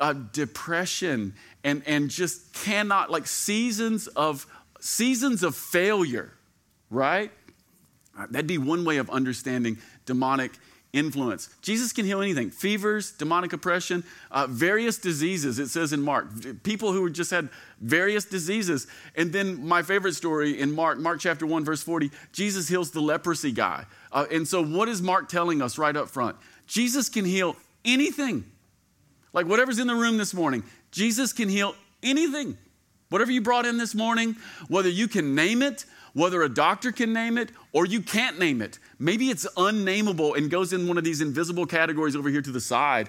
uh, 0.00 0.14
depression 0.32 1.34
and 1.64 1.82
and 1.86 2.08
just 2.10 2.52
cannot 2.54 3.10
like 3.10 3.26
seasons 3.26 4.06
of 4.08 4.46
seasons 4.80 5.42
of 5.42 5.54
failure, 5.56 6.32
right? 6.90 7.30
Right, 8.20 8.28
uh, 8.28 8.32
that'd 8.32 8.46
be 8.46 8.58
one 8.58 8.84
way 8.84 8.98
of 8.98 9.08
understanding 9.08 9.78
demonic 10.04 10.50
influence. 10.92 11.48
Jesus 11.62 11.90
can 11.92 12.04
heal 12.04 12.20
anything 12.20 12.50
fevers, 12.50 13.12
demonic 13.12 13.52
oppression, 13.54 14.02
uh, 14.30 14.46
various 14.46 14.98
diseases, 14.98 15.58
it 15.58 15.68
says 15.68 15.92
in 15.94 16.02
Mark. 16.02 16.26
People 16.62 16.92
who 16.92 17.08
just 17.08 17.30
had 17.30 17.48
various 17.80 18.24
diseases. 18.26 18.86
And 19.16 19.32
then 19.32 19.66
my 19.66 19.82
favorite 19.82 20.14
story 20.16 20.58
in 20.60 20.74
Mark, 20.74 20.98
Mark 20.98 21.20
chapter 21.20 21.46
1, 21.46 21.64
verse 21.64 21.82
40, 21.82 22.10
Jesus 22.32 22.68
heals 22.68 22.90
the 22.90 23.00
leprosy 23.00 23.52
guy. 23.52 23.86
Uh, 24.12 24.26
and 24.30 24.46
so, 24.46 24.62
what 24.62 24.88
is 24.88 25.00
Mark 25.00 25.28
telling 25.30 25.62
us 25.62 25.78
right 25.78 25.96
up 25.96 26.08
front? 26.08 26.36
Jesus 26.66 27.08
can 27.08 27.24
heal 27.24 27.56
anything. 27.86 28.44
Like 29.32 29.46
whatever's 29.46 29.78
in 29.78 29.86
the 29.86 29.94
room 29.94 30.18
this 30.18 30.34
morning, 30.34 30.62
Jesus 30.90 31.32
can 31.32 31.48
heal 31.48 31.74
anything. 32.02 32.58
Whatever 33.08 33.30
you 33.32 33.40
brought 33.40 33.64
in 33.66 33.78
this 33.78 33.94
morning, 33.94 34.36
whether 34.68 34.88
you 34.88 35.08
can 35.08 35.34
name 35.34 35.62
it, 35.62 35.84
whether 36.12 36.42
a 36.42 36.48
doctor 36.48 36.92
can 36.92 37.12
name 37.12 37.38
it 37.38 37.50
or 37.72 37.86
you 37.86 38.00
can't 38.00 38.38
name 38.38 38.60
it. 38.62 38.78
Maybe 38.98 39.30
it's 39.30 39.46
unnameable 39.56 40.34
and 40.34 40.50
goes 40.50 40.72
in 40.72 40.86
one 40.88 40.98
of 40.98 41.04
these 41.04 41.20
invisible 41.20 41.66
categories 41.66 42.16
over 42.16 42.28
here 42.28 42.42
to 42.42 42.50
the 42.50 42.60
side. 42.60 43.08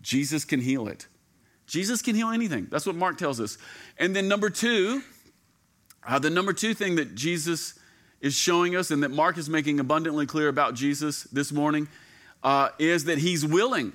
Jesus 0.00 0.44
can 0.44 0.60
heal 0.60 0.88
it. 0.88 1.06
Jesus 1.66 2.00
can 2.00 2.14
heal 2.14 2.30
anything. 2.30 2.66
That's 2.70 2.86
what 2.86 2.96
Mark 2.96 3.18
tells 3.18 3.40
us. 3.40 3.58
And 3.98 4.16
then, 4.16 4.28
number 4.28 4.48
two, 4.48 5.02
uh, 6.06 6.18
the 6.18 6.30
number 6.30 6.52
two 6.54 6.72
thing 6.72 6.96
that 6.96 7.14
Jesus 7.14 7.78
is 8.20 8.34
showing 8.34 8.74
us 8.74 8.90
and 8.90 9.02
that 9.02 9.10
Mark 9.10 9.36
is 9.36 9.50
making 9.50 9.78
abundantly 9.78 10.26
clear 10.26 10.48
about 10.48 10.74
Jesus 10.74 11.24
this 11.24 11.52
morning 11.52 11.86
uh, 12.42 12.70
is 12.78 13.04
that 13.04 13.18
he's 13.18 13.44
willing. 13.44 13.92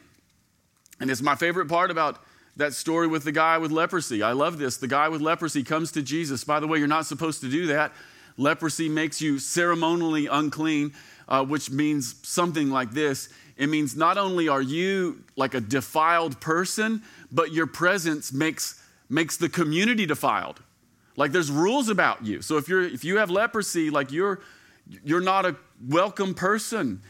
And 1.00 1.10
it's 1.10 1.22
my 1.22 1.36
favorite 1.36 1.68
part 1.68 1.90
about 1.90 2.20
that 2.56 2.74
story 2.76 3.08
with 3.08 3.24
the 3.24 3.32
guy 3.32 3.58
with 3.58 3.72
leprosy. 3.72 4.22
I 4.22 4.34
love 4.34 4.60
this. 4.60 4.78
The 4.78 4.88
guy 4.88 5.10
with 5.10 5.22
leprosy 5.22 5.64
comes 5.64 5.92
to 5.94 6.04
Jesus. 6.04 6.44
By 6.44 6.60
the 6.60 6.68
way, 6.68 6.78
you're 6.78 6.88
not 6.88 7.08
supposed 7.08 7.42
to 7.42 7.50
do 7.50 7.66
that. 7.68 7.92
Leprosy 8.38 8.90
makes 8.90 9.22
you 9.22 9.40
ceremonially 9.40 10.28
unclean, 10.28 10.94
uh, 11.28 11.44
which 11.46 11.70
means 11.72 12.16
something 12.28 12.70
like 12.70 12.92
this 12.92 13.30
it 13.56 13.68
means 13.70 13.96
not 13.96 14.18
only 14.18 14.48
are 14.48 14.64
you 14.64 15.24
like 15.36 15.54
a 15.54 15.62
defiled 15.62 16.42
person, 16.42 17.04
but 17.32 17.52
your 17.54 17.68
presence 17.68 18.34
makes, 18.34 18.82
makes 19.12 19.38
the 19.38 19.48
community 19.48 20.08
defiled. 20.08 20.60
Like 21.18 21.32
there's 21.34 21.52
rules 21.52 21.88
about 21.88 22.26
you. 22.26 22.42
So 22.42 22.58
if 22.58 22.68
you're 22.68 22.82
if 22.82 23.04
you 23.04 23.18
have 23.20 23.30
leprosy, 23.30 23.92
like 23.92 24.12
you're 24.12 24.42
you're 25.04 25.22
not 25.22 25.46
a 25.46 25.56
welcome 25.88 26.34
person. 26.34 27.04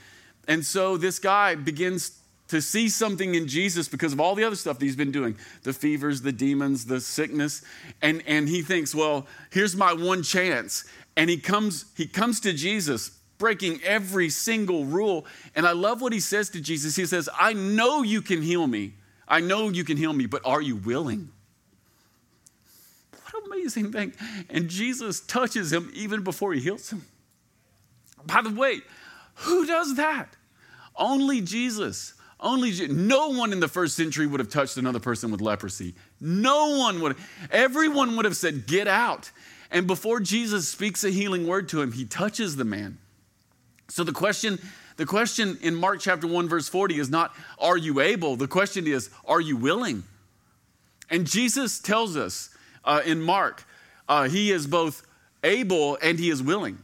And 0.46 0.66
so 0.66 0.98
this 0.98 1.18
guy 1.18 1.56
begins 1.56 2.20
to 2.50 2.62
see 2.62 2.90
something 2.90 3.36
in 3.36 3.48
Jesus 3.48 3.88
because 3.88 4.12
of 4.12 4.20
all 4.20 4.36
the 4.36 4.44
other 4.44 4.58
stuff 4.58 4.78
that 4.80 4.84
he's 4.86 4.98
been 4.98 5.14
doing 5.14 5.38
the 5.64 5.72
fevers, 5.72 6.24
the 6.24 6.34
demons, 6.34 6.86
the 6.86 7.00
sickness. 7.00 7.62
And, 8.02 8.22
and 8.28 8.50
he 8.50 8.62
thinks, 8.64 8.94
well, 8.94 9.28
here's 9.50 9.78
my 9.78 9.94
one 9.94 10.24
chance 10.24 10.84
and 11.16 11.30
he 11.30 11.38
comes 11.38 11.86
he 11.96 12.06
comes 12.06 12.40
to 12.42 12.54
Jesus 12.54 13.12
breaking 13.38 13.82
every 13.84 14.30
single 14.30 14.86
rule 14.86 15.26
and 15.56 15.66
I 15.68 15.72
love 15.74 16.02
what 16.02 16.14
he 16.14 16.20
says 16.20 16.50
to 16.52 16.62
Jesus 16.62 16.96
he 16.96 17.06
says 17.06 17.30
I 17.38 17.54
know 17.54 18.04
you 18.04 18.22
can 18.22 18.42
heal 18.42 18.66
me 18.68 18.94
I 19.28 19.40
know 19.40 19.70
you 19.70 19.84
can 19.84 19.98
heal 19.98 20.14
me 20.14 20.26
but 20.26 20.42
are 20.46 20.62
you 20.62 20.76
willing 20.76 21.30
What 23.34 23.46
amazing 23.46 23.92
thing 23.92 24.14
and 24.50 24.70
Jesus 24.70 25.20
touches 25.20 25.72
him 25.74 25.92
even 25.94 26.24
before 26.24 26.54
he 26.54 26.60
heals 26.62 26.90
him 26.92 27.04
By 28.26 28.42
the 28.42 28.52
way 28.52 28.82
who 29.38 29.66
does 29.66 29.96
that 29.98 30.36
Only 30.96 31.42
Jesus 31.42 32.14
only 32.40 32.74
no 32.90 33.30
one 33.30 33.54
in 33.54 33.62
the 33.62 33.70
first 33.70 33.96
century 33.96 34.28
would 34.28 34.42
have 34.42 34.50
touched 34.50 34.76
another 34.78 35.00
person 35.00 35.32
with 35.32 35.42
leprosy 35.42 35.96
no 36.22 36.78
one 36.78 37.00
would 37.02 37.16
everyone 37.52 38.16
would 38.16 38.26
have 38.26 38.36
said 38.38 38.68
get 38.68 38.88
out 38.88 39.32
and 39.74 39.88
before 39.88 40.20
Jesus 40.20 40.70
speaks 40.70 41.04
a 41.04 41.10
healing 41.10 41.48
word 41.48 41.68
to 41.70 41.82
him, 41.82 41.92
he 41.92 42.06
touches 42.06 42.56
the 42.56 42.64
man. 42.64 43.00
So 43.90 44.04
the 44.04 44.12
question, 44.12 44.60
the 44.98 45.06
question 45.08 45.58
in 45.62 45.74
Mark 45.74 46.00
chapter 46.00 46.28
1 46.28 46.48
verse 46.48 46.70
40 46.70 47.00
is 47.00 47.10
not 47.10 47.34
are 47.58 47.76
you 47.76 48.00
able? 48.00 48.36
The 48.36 48.48
question 48.48 48.86
is 48.88 49.10
are 49.26 49.42
you 49.42 49.58
willing? 49.58 50.04
And 51.10 51.26
Jesus 51.26 51.80
tells 51.80 52.16
us 52.16 52.52
uh, 52.86 53.02
in 53.04 53.20
Mark, 53.22 53.66
uh, 54.08 54.30
he 54.30 54.52
is 54.52 54.68
both 54.68 55.06
able 55.44 55.98
and 56.04 56.20
he 56.20 56.30
is 56.30 56.42
willing. 56.44 56.78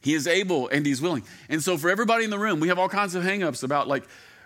He 0.00 0.14
is 0.14 0.26
able 0.28 0.68
and 0.68 0.86
he's 0.86 1.02
willing. 1.02 1.24
And 1.48 1.60
so 1.60 1.76
for 1.76 1.90
everybody 1.90 2.22
in 2.24 2.30
the 2.30 2.38
room, 2.38 2.60
we 2.60 2.68
have 2.68 2.78
all 2.78 2.88
kinds 2.88 3.16
of 3.16 3.24
hangups 3.24 3.64
about 3.64 3.88
like, 3.88 4.04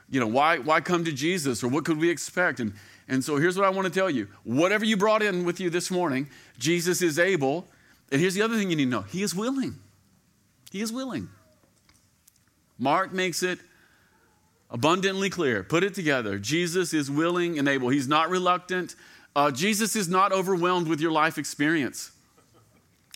you 0.08 0.18
know, 0.18 0.26
why, 0.26 0.58
why 0.58 0.80
come 0.80 1.04
to 1.04 1.12
Jesus 1.12 1.62
or 1.62 1.68
what 1.68 1.84
could 1.84 1.98
we 1.98 2.08
expect? 2.08 2.58
And 2.58 2.72
and 3.08 3.24
so 3.24 3.36
here's 3.36 3.56
what 3.56 3.66
I 3.66 3.70
want 3.70 3.92
to 3.92 3.92
tell 3.92 4.10
you 4.10 4.28
whatever 4.44 4.84
you 4.84 4.96
brought 4.96 5.22
in 5.22 5.44
with 5.44 5.60
you 5.60 5.70
this 5.70 5.90
morning, 5.90 6.28
Jesus 6.58 7.00
is 7.02 7.18
able. 7.18 7.66
And 8.12 8.20
here's 8.20 8.34
the 8.34 8.42
other 8.42 8.56
thing 8.56 8.70
you 8.70 8.76
need 8.76 8.84
to 8.86 8.90
know 8.90 9.00
He 9.02 9.22
is 9.22 9.34
willing. 9.34 9.74
He 10.70 10.80
is 10.82 10.92
willing. 10.92 11.28
Mark 12.78 13.12
makes 13.12 13.42
it 13.42 13.58
abundantly 14.70 15.30
clear. 15.30 15.62
Put 15.62 15.82
it 15.82 15.94
together. 15.94 16.38
Jesus 16.38 16.92
is 16.92 17.10
willing 17.10 17.58
and 17.58 17.66
able. 17.66 17.88
He's 17.88 18.06
not 18.06 18.28
reluctant. 18.28 18.94
Uh, 19.34 19.50
Jesus 19.50 19.96
is 19.96 20.08
not 20.08 20.30
overwhelmed 20.30 20.86
with 20.86 21.00
your 21.00 21.10
life 21.10 21.38
experience. 21.38 22.12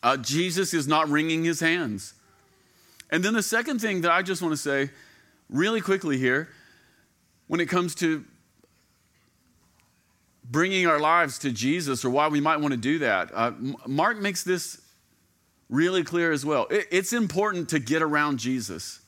Uh, 0.02 0.16
Jesus 0.16 0.72
is 0.74 0.88
not 0.88 1.08
wringing 1.08 1.44
his 1.44 1.60
hands. 1.60 2.14
And 3.10 3.22
then 3.22 3.34
the 3.34 3.42
second 3.42 3.80
thing 3.80 4.00
that 4.00 4.10
I 4.10 4.22
just 4.22 4.40
want 4.40 4.52
to 4.52 4.56
say 4.56 4.90
really 5.50 5.80
quickly 5.80 6.16
here 6.18 6.48
when 7.46 7.60
it 7.60 7.66
comes 7.66 7.94
to 7.96 8.24
bringing 10.52 10.86
our 10.86 11.00
lives 11.00 11.38
to 11.40 11.50
Jesus 11.50 12.04
or 12.04 12.10
why 12.10 12.28
we 12.28 12.38
might 12.38 12.58
want 12.58 12.72
to 12.72 12.76
do 12.78 12.98
that. 12.98 13.30
Uh, 13.32 13.52
Mark 13.86 14.18
makes 14.20 14.44
this 14.44 14.78
really 15.70 16.04
clear 16.04 16.30
as 16.30 16.44
well. 16.44 16.66
It, 16.70 16.86
it's 16.90 17.14
important 17.14 17.70
to 17.70 17.78
get 17.78 18.02
around 18.02 18.38
Jesus. 18.38 19.00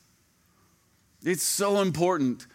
It's 1.23 1.43
so 1.43 1.81
important. 1.81 2.47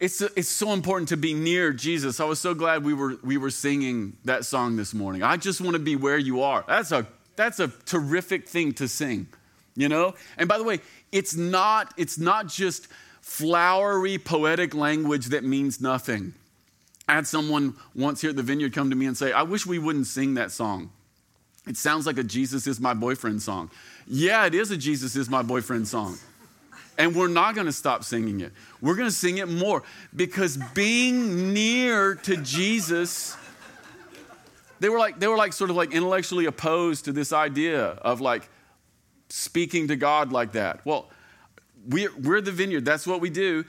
It's, 0.00 0.20
it's 0.20 0.48
so 0.48 0.72
important 0.72 1.10
to 1.10 1.16
be 1.16 1.34
near 1.34 1.72
Jesus. 1.72 2.18
I 2.18 2.24
was 2.24 2.40
so 2.40 2.52
glad 2.52 2.84
we 2.84 2.94
were, 2.94 3.16
we 3.22 3.36
were 3.36 3.50
singing 3.50 4.16
that 4.24 4.44
song 4.44 4.74
this 4.76 4.92
morning. 4.92 5.22
I 5.22 5.36
just 5.36 5.60
want 5.60 5.74
to 5.74 5.78
be 5.78 5.94
where 5.94 6.18
you 6.18 6.42
are. 6.42 6.64
That's 6.66 6.90
a, 6.90 7.06
that's 7.36 7.60
a 7.60 7.68
terrific 7.86 8.48
thing 8.48 8.72
to 8.74 8.88
sing, 8.88 9.28
you 9.76 9.88
know? 9.88 10.14
And 10.36 10.48
by 10.48 10.58
the 10.58 10.64
way, 10.64 10.80
it's 11.12 11.36
not, 11.36 11.94
it's 11.96 12.18
not 12.18 12.48
just 12.48 12.88
flowery 13.20 14.18
poetic 14.18 14.74
language 14.74 15.26
that 15.26 15.44
means 15.44 15.80
nothing. 15.80 16.34
I 17.10 17.14
had 17.14 17.26
someone 17.26 17.74
once 17.92 18.20
here 18.20 18.30
at 18.30 18.36
the 18.36 18.42
vineyard 18.44 18.72
come 18.72 18.90
to 18.90 18.96
me 18.96 19.06
and 19.06 19.16
say, 19.16 19.32
I 19.32 19.42
wish 19.42 19.66
we 19.66 19.80
wouldn't 19.80 20.06
sing 20.06 20.34
that 20.34 20.52
song. 20.52 20.90
It 21.66 21.76
sounds 21.76 22.06
like 22.06 22.18
a 22.18 22.22
Jesus 22.22 22.68
is 22.68 22.78
my 22.80 22.94
boyfriend 22.94 23.42
song. 23.42 23.68
Yeah, 24.06 24.46
it 24.46 24.54
is 24.54 24.70
a 24.70 24.76
Jesus 24.76 25.16
is 25.16 25.28
my 25.28 25.42
boyfriend 25.42 25.88
song. 25.88 26.18
And 26.98 27.16
we're 27.16 27.26
not 27.28 27.56
going 27.56 27.66
to 27.66 27.72
stop 27.72 28.04
singing 28.04 28.38
it. 28.40 28.52
We're 28.80 28.94
going 28.94 29.08
to 29.08 29.14
sing 29.14 29.38
it 29.38 29.48
more 29.48 29.82
because 30.14 30.56
being 30.72 31.52
near 31.52 32.14
to 32.14 32.36
Jesus 32.38 33.36
they 34.78 34.88
were 34.88 34.98
like 34.98 35.18
they 35.20 35.26
were 35.26 35.36
like 35.36 35.52
sort 35.52 35.68
of 35.68 35.76
like 35.76 35.92
intellectually 35.92 36.46
opposed 36.46 37.04
to 37.04 37.12
this 37.12 37.34
idea 37.34 37.84
of 37.86 38.22
like 38.22 38.48
speaking 39.28 39.88
to 39.88 39.96
God 39.96 40.32
like 40.32 40.52
that. 40.52 40.86
Well, 40.86 41.10
we're, 41.86 42.16
we're 42.16 42.40
the 42.40 42.50
vineyard. 42.52 42.86
That's 42.86 43.06
what 43.06 43.20
we 43.20 43.28
do. 43.28 43.66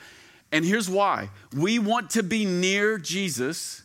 And 0.52 0.66
here's 0.66 0.90
why 0.90 1.30
we 1.56 1.80
want 1.80 2.12
to 2.12 2.24
be 2.24 2.46
near 2.46 2.98
Jesus. 2.98 3.84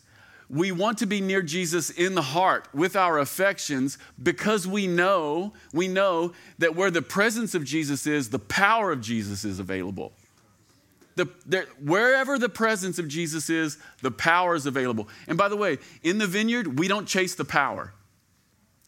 We 0.48 0.70
want 0.72 0.98
to 0.98 1.06
be 1.06 1.20
near 1.20 1.42
Jesus 1.42 1.90
in 1.90 2.14
the 2.14 2.22
heart 2.22 2.68
with 2.72 2.94
our 2.96 3.18
affections 3.18 3.98
because 4.22 4.64
we 4.66 4.86
know, 4.86 5.52
we 5.72 5.88
know 5.88 6.32
that 6.58 6.76
where 6.76 6.90
the 6.90 7.02
presence 7.02 7.54
of 7.56 7.64
Jesus 7.64 8.06
is, 8.06 8.30
the 8.30 8.38
power 8.38 8.92
of 8.92 9.00
Jesus 9.00 9.44
is 9.44 9.58
available. 9.58 10.12
The, 11.16 11.28
the, 11.46 11.60
wherever 11.82 12.38
the 12.38 12.48
presence 12.48 12.98
of 13.00 13.08
Jesus 13.08 13.48
is, 13.50 13.76
the 14.02 14.10
power 14.10 14.54
is 14.54 14.66
available. 14.66 15.08
And 15.26 15.36
by 15.36 15.48
the 15.48 15.56
way, 15.56 15.78
in 16.04 16.18
the 16.18 16.26
vineyard, 16.28 16.78
we 16.78 16.86
don't 16.88 17.08
chase 17.08 17.34
the 17.34 17.44
power. 17.44 17.92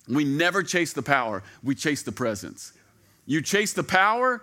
We 0.06 0.25
never 0.25 0.62
chase 0.62 0.92
the 0.92 1.02
power, 1.02 1.42
we 1.62 1.75
chase 1.75 2.02
the 2.02 2.12
presence. 2.12 2.73
You 3.26 3.42
chase 3.42 3.73
the 3.73 3.82
power, 3.82 4.42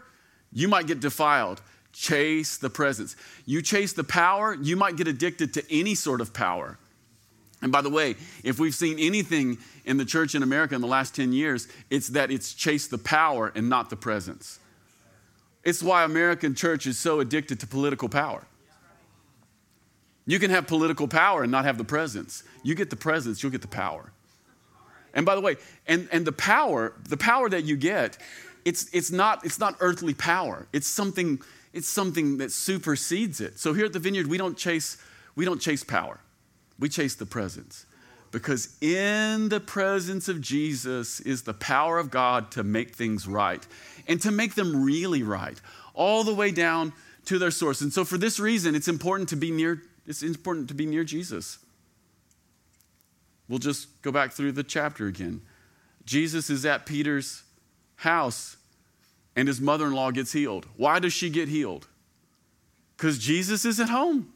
you 0.52 0.68
might 0.68 0.86
get 0.88 1.00
defiled. 1.00 1.62
Chase 1.96 2.58
the 2.58 2.70
presence. 2.70 3.16
You 3.46 3.62
chase 3.62 3.94
the 3.94 4.04
power, 4.04 4.54
you 4.54 4.76
might 4.76 4.98
get 4.98 5.08
addicted 5.08 5.54
to 5.54 5.64
any 5.74 5.96
sort 5.96 6.20
of 6.20 6.34
power. 6.34 6.78
And 7.62 7.72
by 7.72 7.82
the 7.82 7.90
way, 7.90 8.16
if 8.44 8.60
we've 8.60 8.76
seen 8.76 9.00
anything 9.00 9.58
in 9.86 9.96
the 9.96 10.04
church 10.04 10.36
in 10.36 10.44
America 10.44 10.76
in 10.76 10.82
the 10.82 10.88
last 10.88 11.16
10 11.16 11.32
years, 11.32 11.70
it's 11.90 12.10
that 12.10 12.32
it's 12.32 12.54
chased 12.54 12.92
the 12.92 12.98
power 12.98 13.50
and 13.56 13.70
not 13.70 13.90
the 13.90 13.96
presence. 13.96 14.60
It's 15.64 15.82
why 15.82 16.04
American 16.04 16.54
church 16.54 16.86
is 16.86 17.00
so 17.00 17.22
addicted 17.22 17.62
to 17.62 17.68
political 17.68 18.10
power. 18.10 18.46
You 20.28 20.38
can 20.38 20.52
have 20.52 20.68
political 20.68 21.08
power 21.08 21.44
and 21.44 21.52
not 21.52 21.64
have 21.64 21.78
the 21.78 21.84
presence. 21.86 22.44
You 22.62 22.76
get 22.76 22.90
the 22.90 22.96
presence, 22.98 23.42
you'll 23.42 23.54
get 23.54 23.62
the 23.62 23.70
power. 23.70 24.12
And 25.14 25.26
by 25.26 25.34
the 25.34 25.42
way, 25.42 25.56
and, 25.88 26.10
and 26.12 26.28
the 26.28 26.34
power, 26.34 26.94
the 27.08 27.16
power 27.18 27.48
that 27.50 27.64
you 27.64 27.78
get, 27.78 28.18
it's, 28.66 28.90
it's, 28.94 29.12
not, 29.12 29.46
it's 29.46 29.60
not 29.62 29.78
earthly 29.80 30.14
power. 30.14 30.68
It's 30.74 30.88
something 30.88 31.40
it's 31.76 31.90
something 31.90 32.38
that 32.38 32.52
supersedes 32.54 33.42
it. 33.42 33.60
So 33.60 33.74
here 33.74 33.86
at 33.86 33.92
the 33.92 34.00
vineyard, 34.00 34.28
we 34.28 34.38
don't 34.38 34.56
chase, 34.58 34.98
we 35.36 35.44
don't 35.44 35.60
chase 35.60 35.84
power. 35.84 36.22
We 36.80 36.88
chase 36.88 37.16
the 37.16 37.26
presence. 37.26 37.86
Because 38.32 38.76
in 38.82 39.50
the 39.50 39.60
presence 39.60 40.30
of 40.30 40.40
Jesus 40.40 41.20
is 41.20 41.42
the 41.44 41.54
power 41.54 41.98
of 42.00 42.10
God 42.10 42.50
to 42.52 42.64
make 42.64 42.96
things 42.96 43.28
right 43.28 43.66
and 44.08 44.22
to 44.22 44.32
make 44.32 44.56
them 44.56 44.84
really 44.86 45.22
right, 45.22 45.60
all 45.94 46.24
the 46.24 46.34
way 46.34 46.52
down 46.52 46.94
to 47.26 47.38
their 47.38 47.52
source. 47.52 47.82
And 47.82 47.92
so 47.92 48.06
for 48.06 48.18
this 48.18 48.40
reason, 48.40 48.74
it's 48.74 48.88
important 48.88 49.28
to 49.30 49.36
be 49.36 49.52
near, 49.52 49.84
it's 50.08 50.24
important 50.24 50.70
to 50.70 50.74
be 50.74 50.86
near 50.86 51.04
Jesus. 51.04 51.60
We'll 53.50 53.60
just 53.60 54.02
go 54.02 54.14
back 54.14 54.32
through 54.32 54.54
the 54.54 54.64
chapter 54.64 55.08
again. 55.08 55.42
Jesus 56.06 56.50
is 56.50 56.66
at 56.66 56.86
Peter's 56.86 57.44
house 57.98 58.56
and 59.36 59.48
his 59.48 59.60
mother 59.60 59.86
in 59.86 59.94
law 59.94 60.12
gets 60.12 60.32
healed. 60.32 60.66
Why 60.78 61.00
does 61.00 61.14
she 61.14 61.30
get 61.30 61.50
healed? 61.50 61.88
Because 62.98 63.20
Jesus 63.20 63.66
is 63.66 63.80
at 63.80 63.90
home. 63.90 64.32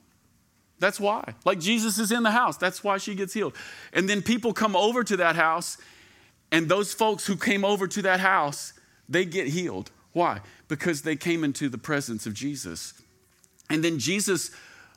That's 0.79 0.99
why. 0.99 1.35
Like 1.45 1.59
Jesus 1.59 1.99
is 1.99 2.11
in 2.11 2.23
the 2.23 2.31
house. 2.31 2.57
That's 2.57 2.83
why 2.83 2.97
she 2.97 3.15
gets 3.15 3.33
healed. 3.33 3.55
And 3.93 4.09
then 4.09 4.21
people 4.21 4.53
come 4.53 4.75
over 4.75 5.03
to 5.03 5.17
that 5.17 5.35
house, 5.35 5.77
and 6.51 6.67
those 6.67 6.93
folks 6.93 7.25
who 7.25 7.35
came 7.35 7.63
over 7.63 7.87
to 7.87 8.01
that 8.03 8.19
house, 8.19 8.73
they 9.07 9.23
get 9.25 9.47
healed. 9.47 9.91
Why? 10.11 10.41
Because 10.67 11.01
they 11.03 11.15
came 11.15 11.43
into 11.43 11.69
the 11.69 11.77
presence 11.77 12.25
of 12.25 12.33
Jesus. 12.33 12.93
And 13.69 13.83
then 13.83 13.99
Jesus 13.99 14.51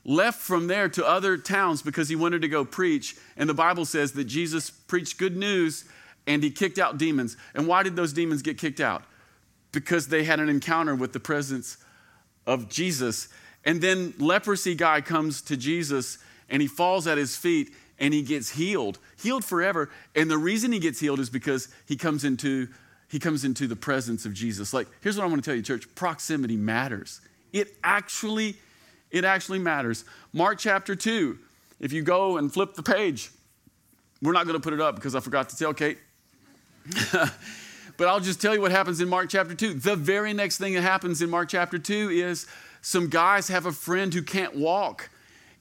left 0.05 0.39
from 0.39 0.67
there 0.67 0.89
to 0.89 1.05
other 1.05 1.37
towns 1.37 1.81
because 1.81 2.09
he 2.09 2.15
wanted 2.15 2.41
to 2.41 2.49
go 2.49 2.65
preach. 2.65 3.15
And 3.37 3.47
the 3.49 3.53
Bible 3.53 3.85
says 3.85 4.11
that 4.13 4.25
Jesus 4.25 4.69
preached 4.69 5.17
good 5.17 5.37
news 5.37 5.85
and 6.27 6.41
he 6.43 6.49
kicked 6.51 6.79
out 6.79 6.97
demons. 6.97 7.37
And 7.53 7.67
why 7.67 7.83
did 7.83 7.95
those 7.95 8.11
demons 8.11 8.41
get 8.41 8.57
kicked 8.57 8.79
out? 8.81 9.03
because 9.73 10.07
they 10.07 10.23
had 10.23 10.39
an 10.39 10.47
encounter 10.47 10.95
with 10.95 11.11
the 11.11 11.19
presence 11.19 11.75
of 12.47 12.69
Jesus. 12.69 13.27
And 13.65 13.81
then 13.81 14.13
leprosy 14.17 14.75
guy 14.75 15.01
comes 15.01 15.41
to 15.43 15.57
Jesus 15.57 16.19
and 16.49 16.61
he 16.61 16.67
falls 16.67 17.07
at 17.07 17.17
his 17.17 17.35
feet 17.35 17.71
and 17.99 18.13
he 18.13 18.21
gets 18.21 18.51
healed, 18.51 18.99
healed 19.21 19.43
forever. 19.43 19.89
And 20.15 20.31
the 20.31 20.37
reason 20.37 20.71
he 20.71 20.79
gets 20.79 20.99
healed 20.99 21.19
is 21.19 21.29
because 21.29 21.67
he 21.85 21.97
comes 21.97 22.23
into 22.23 22.69
he 23.09 23.19
comes 23.19 23.45
into 23.45 23.67
the 23.67 23.75
presence 23.75 24.25
of 24.25 24.33
Jesus. 24.33 24.73
Like, 24.73 24.87
here's 25.01 25.15
what 25.17 25.23
I 25.25 25.27
want 25.27 25.43
to 25.43 25.47
tell 25.47 25.55
you, 25.55 25.61
church, 25.61 25.85
proximity 25.93 26.55
matters. 26.55 27.19
It 27.51 27.67
actually 27.83 28.55
it 29.11 29.23
actually 29.25 29.59
matters. 29.59 30.03
Mark 30.31 30.57
chapter 30.57 30.95
2. 30.95 31.37
If 31.79 31.91
you 31.91 32.01
go 32.01 32.37
and 32.37 32.51
flip 32.53 32.75
the 32.75 32.81
page, 32.83 33.29
we're 34.21 34.31
not 34.31 34.45
going 34.47 34.55
to 34.55 34.59
put 34.63 34.73
it 34.73 34.79
up 34.79 34.95
because 34.95 35.15
I 35.15 35.19
forgot 35.19 35.49
to 35.49 35.57
tell 35.57 35.73
Kate. 35.73 35.97
But 37.97 38.07
I'll 38.07 38.19
just 38.19 38.41
tell 38.41 38.55
you 38.55 38.61
what 38.61 38.71
happens 38.71 38.99
in 39.01 39.07
Mark 39.09 39.29
chapter 39.29 39.53
2. 39.53 39.75
The 39.75 39.95
very 39.95 40.33
next 40.33 40.57
thing 40.57 40.73
that 40.73 40.81
happens 40.81 41.21
in 41.21 41.29
Mark 41.29 41.49
chapter 41.49 41.77
2 41.77 42.09
is 42.09 42.47
some 42.81 43.07
guys 43.09 43.47
have 43.49 43.65
a 43.65 43.71
friend 43.71 44.13
who 44.13 44.23
can't 44.23 44.55
walk. 44.55 45.09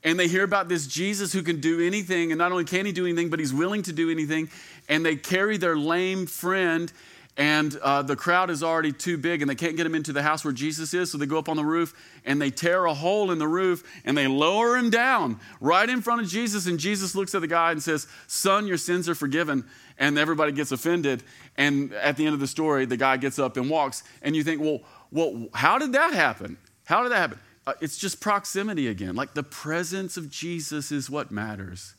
And 0.05 0.19
they 0.19 0.29
hear 0.29 0.43
about 0.43 0.69
this 0.69 0.87
Jesus 0.87 1.33
who 1.33 1.43
can 1.43 1.61
do 1.61 1.81
anything. 1.85 2.33
And 2.33 2.39
not 2.39 2.51
only 2.51 2.65
can 2.65 2.87
he 2.87 2.93
do 2.93 3.05
anything, 3.07 3.29
but 3.31 3.39
he's 3.39 3.53
willing 3.53 3.83
to 3.83 3.93
do 3.93 4.11
anything. 4.11 4.49
And 4.89 5.05
they 5.05 5.17
carry 5.17 5.59
their 5.59 5.77
lame 5.77 6.27
friend. 6.27 6.91
And 7.37 7.75
uh, 7.81 8.03
the 8.03 8.17
crowd 8.17 8.51
is 8.51 8.63
already 8.63 8.93
too 8.93 9.17
big 9.17 9.41
and 9.41 9.49
they 9.51 9.55
can't 9.55 9.75
get 9.77 9.87
him 9.87 9.95
into 9.95 10.13
the 10.13 10.23
house 10.23 10.45
where 10.45 10.53
Jesus 10.53 10.93
is. 10.93 11.11
So 11.11 11.17
they 11.19 11.25
go 11.27 11.39
up 11.39 11.49
on 11.49 11.57
the 11.57 11.65
roof 11.65 11.95
and 12.27 12.41
they 12.43 12.51
tear 12.51 12.85
a 12.87 12.93
hole 12.93 13.31
in 13.31 13.39
the 13.39 13.49
roof 13.49 13.85
and 14.05 14.15
they 14.17 14.27
lower 14.27 14.77
him 14.77 14.91
down 14.91 15.41
right 15.59 15.89
in 15.89 16.03
front 16.03 16.21
of 16.21 16.29
Jesus. 16.29 16.67
And 16.67 16.79
Jesus 16.79 17.15
looks 17.15 17.35
at 17.35 17.41
the 17.41 17.47
guy 17.47 17.73
and 17.73 17.83
says, 17.83 18.07
Son, 18.27 18.67
your 18.67 18.77
sins 18.77 19.09
are 19.09 19.15
forgiven 19.15 19.65
and 20.03 20.19
everybody 20.19 20.51
gets 20.51 20.73
offended. 20.73 21.23
And 21.57 21.93
at 21.93 22.17
the 22.17 22.27
end 22.27 22.35
of 22.35 22.41
the 22.41 22.47
story, 22.49 22.87
the 22.87 22.97
guy 22.97 23.17
gets 23.19 23.39
up 23.39 23.57
and 23.57 23.71
walks. 23.71 24.03
And 24.21 24.35
you 24.35 24.43
think, 24.43 24.61
well, 24.61 24.81
well 25.13 25.47
how 25.55 25.79
did 25.79 25.93
that 25.93 26.13
happen? 26.13 26.59
How 26.87 27.05
did 27.05 27.13
that 27.13 27.19
happen? 27.19 27.39
Uh, 27.69 27.75
it's 27.81 27.97
just 27.97 28.21
proximity 28.21 28.89
again. 28.89 29.15
Like 29.15 29.35
the 29.35 29.45
presence 29.45 30.17
of 30.17 30.29
Jesus 30.29 30.91
is 30.91 31.09
what 31.09 31.31
matters. 31.31 31.95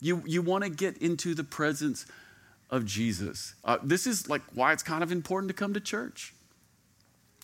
You, 0.00 0.22
you 0.26 0.40
want 0.40 0.64
to 0.64 0.70
get 0.70 0.96
into 0.96 1.34
the 1.34 1.44
presence 1.44 2.06
of 2.70 2.86
Jesus. 2.86 3.54
Uh, 3.62 3.76
this 3.82 4.06
is 4.06 4.30
like 4.30 4.40
why 4.54 4.72
it's 4.72 4.82
kind 4.82 5.02
of 5.02 5.12
important 5.12 5.48
to 5.50 5.54
come 5.54 5.74
to 5.74 5.80
church. 5.80 6.32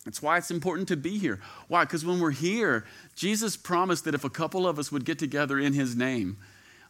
It's 0.07 0.23
why 0.23 0.37
it's 0.39 0.49
important 0.49 0.87
to 0.87 0.97
be 0.97 1.19
here. 1.19 1.39
Why? 1.67 1.83
Because 1.83 2.03
when 2.03 2.19
we're 2.19 2.31
here, 2.31 2.83
Jesus 3.15 3.55
promised 3.55 4.05
that 4.05 4.15
if 4.15 4.23
a 4.23 4.29
couple 4.31 4.67
of 4.67 4.79
us 4.79 4.91
would 4.91 5.05
get 5.05 5.19
together 5.19 5.59
in 5.59 5.73
his 5.73 5.95
name, 5.95 6.37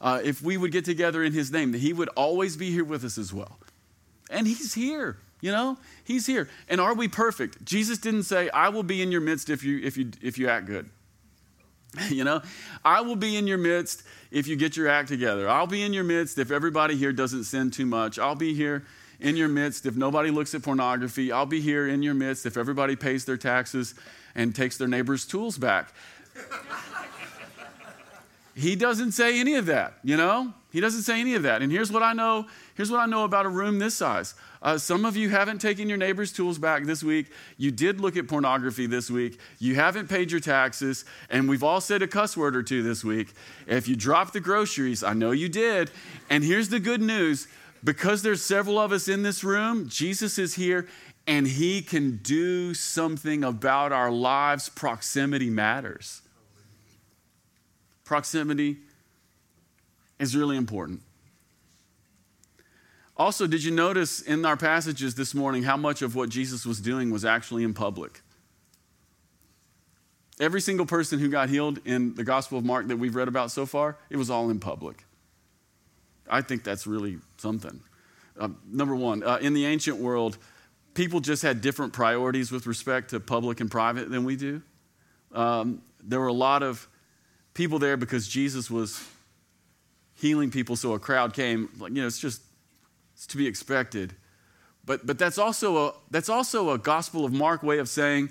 uh, 0.02 0.22
if 0.24 0.42
we 0.42 0.58
would 0.58 0.72
get 0.72 0.86
together 0.86 1.24
in 1.24 1.34
his 1.34 1.52
name, 1.52 1.72
that 1.74 1.80
he 1.80 1.94
would 1.94 2.10
always 2.10 2.56
be 2.56 2.72
here 2.72 2.84
with 2.86 3.04
us 3.04 3.18
as 3.18 3.34
well. 3.34 3.58
And 4.30 4.48
he's 4.48 4.74
here, 4.74 5.18
you 5.42 5.52
know? 5.52 5.78
He's 6.04 6.26
here. 6.26 6.50
And 6.70 6.80
are 6.80 6.94
we 6.94 7.08
perfect? 7.08 7.64
Jesus 7.66 7.98
didn't 7.98 8.24
say, 8.24 8.50
I 8.50 8.70
will 8.70 8.84
be 8.84 9.02
in 9.02 9.12
your 9.12 9.22
midst 9.22 9.50
if 9.50 9.64
you 9.64 9.80
if 9.84 9.98
you 9.98 10.12
if 10.22 10.38
you 10.38 10.48
act 10.50 10.66
good. 10.68 10.90
You 12.12 12.24
know, 12.24 12.44
I 12.86 13.02
will 13.02 13.16
be 13.16 13.36
in 13.36 13.48
your 13.48 13.58
midst 13.58 14.04
if 14.30 14.46
you 14.46 14.56
get 14.56 14.78
your 14.78 14.88
act 14.90 15.08
together. 15.08 15.50
I'll 15.50 15.66
be 15.66 15.82
in 15.82 15.92
your 15.92 16.04
midst 16.04 16.38
if 16.38 16.52
everybody 16.52 16.96
here 16.96 17.12
doesn't 17.12 17.46
sin 17.46 17.72
too 17.72 17.88
much. 17.88 18.20
I'll 18.20 18.36
be 18.36 18.54
here 18.54 18.86
in 19.20 19.36
your 19.36 19.48
midst 19.48 19.88
if 19.88 19.96
nobody 19.96 20.30
looks 20.30 20.54
at 20.54 20.62
pornography. 20.62 21.32
I'll 21.32 21.48
be 21.48 21.62
here 21.62 21.88
in 21.88 22.04
your 22.04 22.14
midst 22.14 22.46
if 22.46 22.58
everybody 22.58 22.96
pays 22.96 23.26
their 23.26 23.38
taxes 23.38 23.96
and 24.36 24.56
takes 24.56 24.78
their 24.78 24.88
neighbor's 24.88 25.26
tools 25.26 25.58
back. 25.58 25.92
He 28.60 28.76
doesn't 28.76 29.14
say 29.14 29.40
any 29.40 29.56
of 29.56 29.68
that, 29.68 29.94
you 30.04 30.18
know? 30.18 30.54
He 30.74 30.82
doesn't 30.82 31.04
say 31.04 31.22
any 31.22 31.34
of 31.36 31.44
that. 31.44 31.62
And 31.62 31.72
here's 31.72 31.94
what 31.94 32.04
I 32.04 32.12
know, 32.12 32.46
here's 32.76 32.92
what 32.92 33.00
I 33.00 33.06
know 33.06 33.24
about 33.24 33.46
a 33.46 33.50
room 33.50 33.80
this 33.80 33.96
size. 33.96 34.36
Uh, 34.62 34.78
some 34.78 35.06
of 35.06 35.16
you 35.16 35.30
haven't 35.30 35.60
taken 35.60 35.88
your 35.88 35.98
neighbor's 35.98 36.34
tools 36.34 36.58
back 36.58 36.84
this 36.84 37.02
week. 37.02 37.28
You 37.58 37.72
did 37.72 38.02
look 38.02 38.18
at 38.18 38.28
pornography 38.28 38.86
this 38.86 39.10
week. 39.10 39.40
You 39.60 39.76
haven't 39.76 40.10
paid 40.10 40.30
your 40.30 40.42
taxes. 40.42 41.06
And 41.30 41.48
we've 41.48 41.64
all 41.64 41.80
said 41.80 42.02
a 42.02 42.08
cuss 42.08 42.36
word 42.36 42.54
or 42.54 42.62
two 42.62 42.84
this 42.84 43.02
week. 43.02 43.32
If 43.66 43.88
you 43.88 43.96
dropped 43.96 44.34
the 44.34 44.42
groceries, 44.42 45.04
I 45.06 45.14
know 45.14 45.32
you 45.32 45.48
did. 45.48 45.90
And 46.30 46.44
here's 46.44 46.68
the 46.68 46.82
good 46.82 47.02
news 47.02 47.48
because 47.82 48.24
there's 48.24 48.42
several 48.42 48.78
of 48.78 48.92
us 48.92 49.08
in 49.08 49.24
this 49.24 49.42
room, 49.42 49.88
Jesus 49.88 50.38
is 50.38 50.56
here 50.56 50.86
and 51.26 51.48
he 51.48 51.82
can 51.82 52.18
do 52.18 52.74
something 52.74 53.46
about 53.46 53.94
our 53.94 54.12
lives. 54.12 54.68
Proximity 54.68 55.50
matters 55.50 56.22
proximity 58.10 58.78
is 60.18 60.36
really 60.36 60.58
important. 60.58 61.00
Also, 63.16 63.46
did 63.46 63.64
you 63.64 63.70
notice 63.70 64.20
in 64.20 64.44
our 64.46 64.58
passages 64.58 65.14
this 65.14 65.36
morning 65.36 65.62
how 65.62 65.78
much 65.78 66.02
of 66.02 66.16
what 66.16 66.28
Jesus 66.30 66.66
was 66.66 66.82
doing 66.82 67.12
was 67.12 67.24
actually 67.24 67.64
in 67.64 67.76
public? 67.76 68.22
Every 70.40 70.60
single 70.60 70.88
person 70.88 71.20
who 71.20 71.30
got 71.30 71.50
healed 71.50 71.78
in 71.86 72.16
the 72.16 72.24
Gospel 72.24 72.58
of 72.58 72.66
Mark 72.66 72.88
that 72.88 72.98
we've 72.98 73.16
read 73.16 73.28
about 73.28 73.52
so 73.52 73.68
far, 73.68 73.96
it 74.10 74.18
was 74.18 74.32
all 74.32 74.50
in 74.50 74.60
public. 74.60 75.06
I 76.28 76.42
think 76.42 76.64
that's 76.64 76.88
really 76.88 77.20
something. 77.38 77.80
Uh, 78.40 78.50
number 78.68 78.96
one, 78.96 79.22
uh, 79.22 79.38
in 79.40 79.54
the 79.54 79.68
ancient 79.68 79.98
world, 79.98 80.40
people 80.96 81.20
just 81.20 81.44
had 81.44 81.62
different 81.62 81.94
priorities 81.94 82.52
with 82.52 82.66
respect 82.66 83.12
to 83.12 83.20
public 83.20 83.60
and 83.60 83.70
private 83.70 84.10
than 84.10 84.24
we 84.24 84.36
do. 84.36 84.64
Um, 85.32 85.84
there 86.02 86.20
were 86.20 86.28
a 86.28 86.34
lot 86.50 86.64
of 86.64 86.88
people 87.54 87.80
there 87.80 87.98
because 87.98 88.28
Jesus 88.28 88.70
was 88.70 89.06
healing 90.16 90.52
people, 90.52 90.76
so 90.76 90.94
a 90.94 91.00
crowd 91.00 91.34
came. 91.34 91.70
Like, 91.80 91.94
you 91.94 92.02
know, 92.02 92.08
it's 92.08 92.20
just 92.20 92.42
it's 93.16 93.28
to 93.28 93.38
be 93.38 93.48
expected. 93.48 94.14
But, 94.86 95.06
but 95.06 95.18
that's, 95.20 95.38
also 95.38 95.88
a, 95.88 95.94
that's 96.10 96.30
also 96.30 96.72
a 96.72 96.78
Gospel 96.78 97.26
of 97.26 97.32
Mark 97.32 97.64
way 97.64 97.80
of 97.80 97.88
saying 97.90 98.30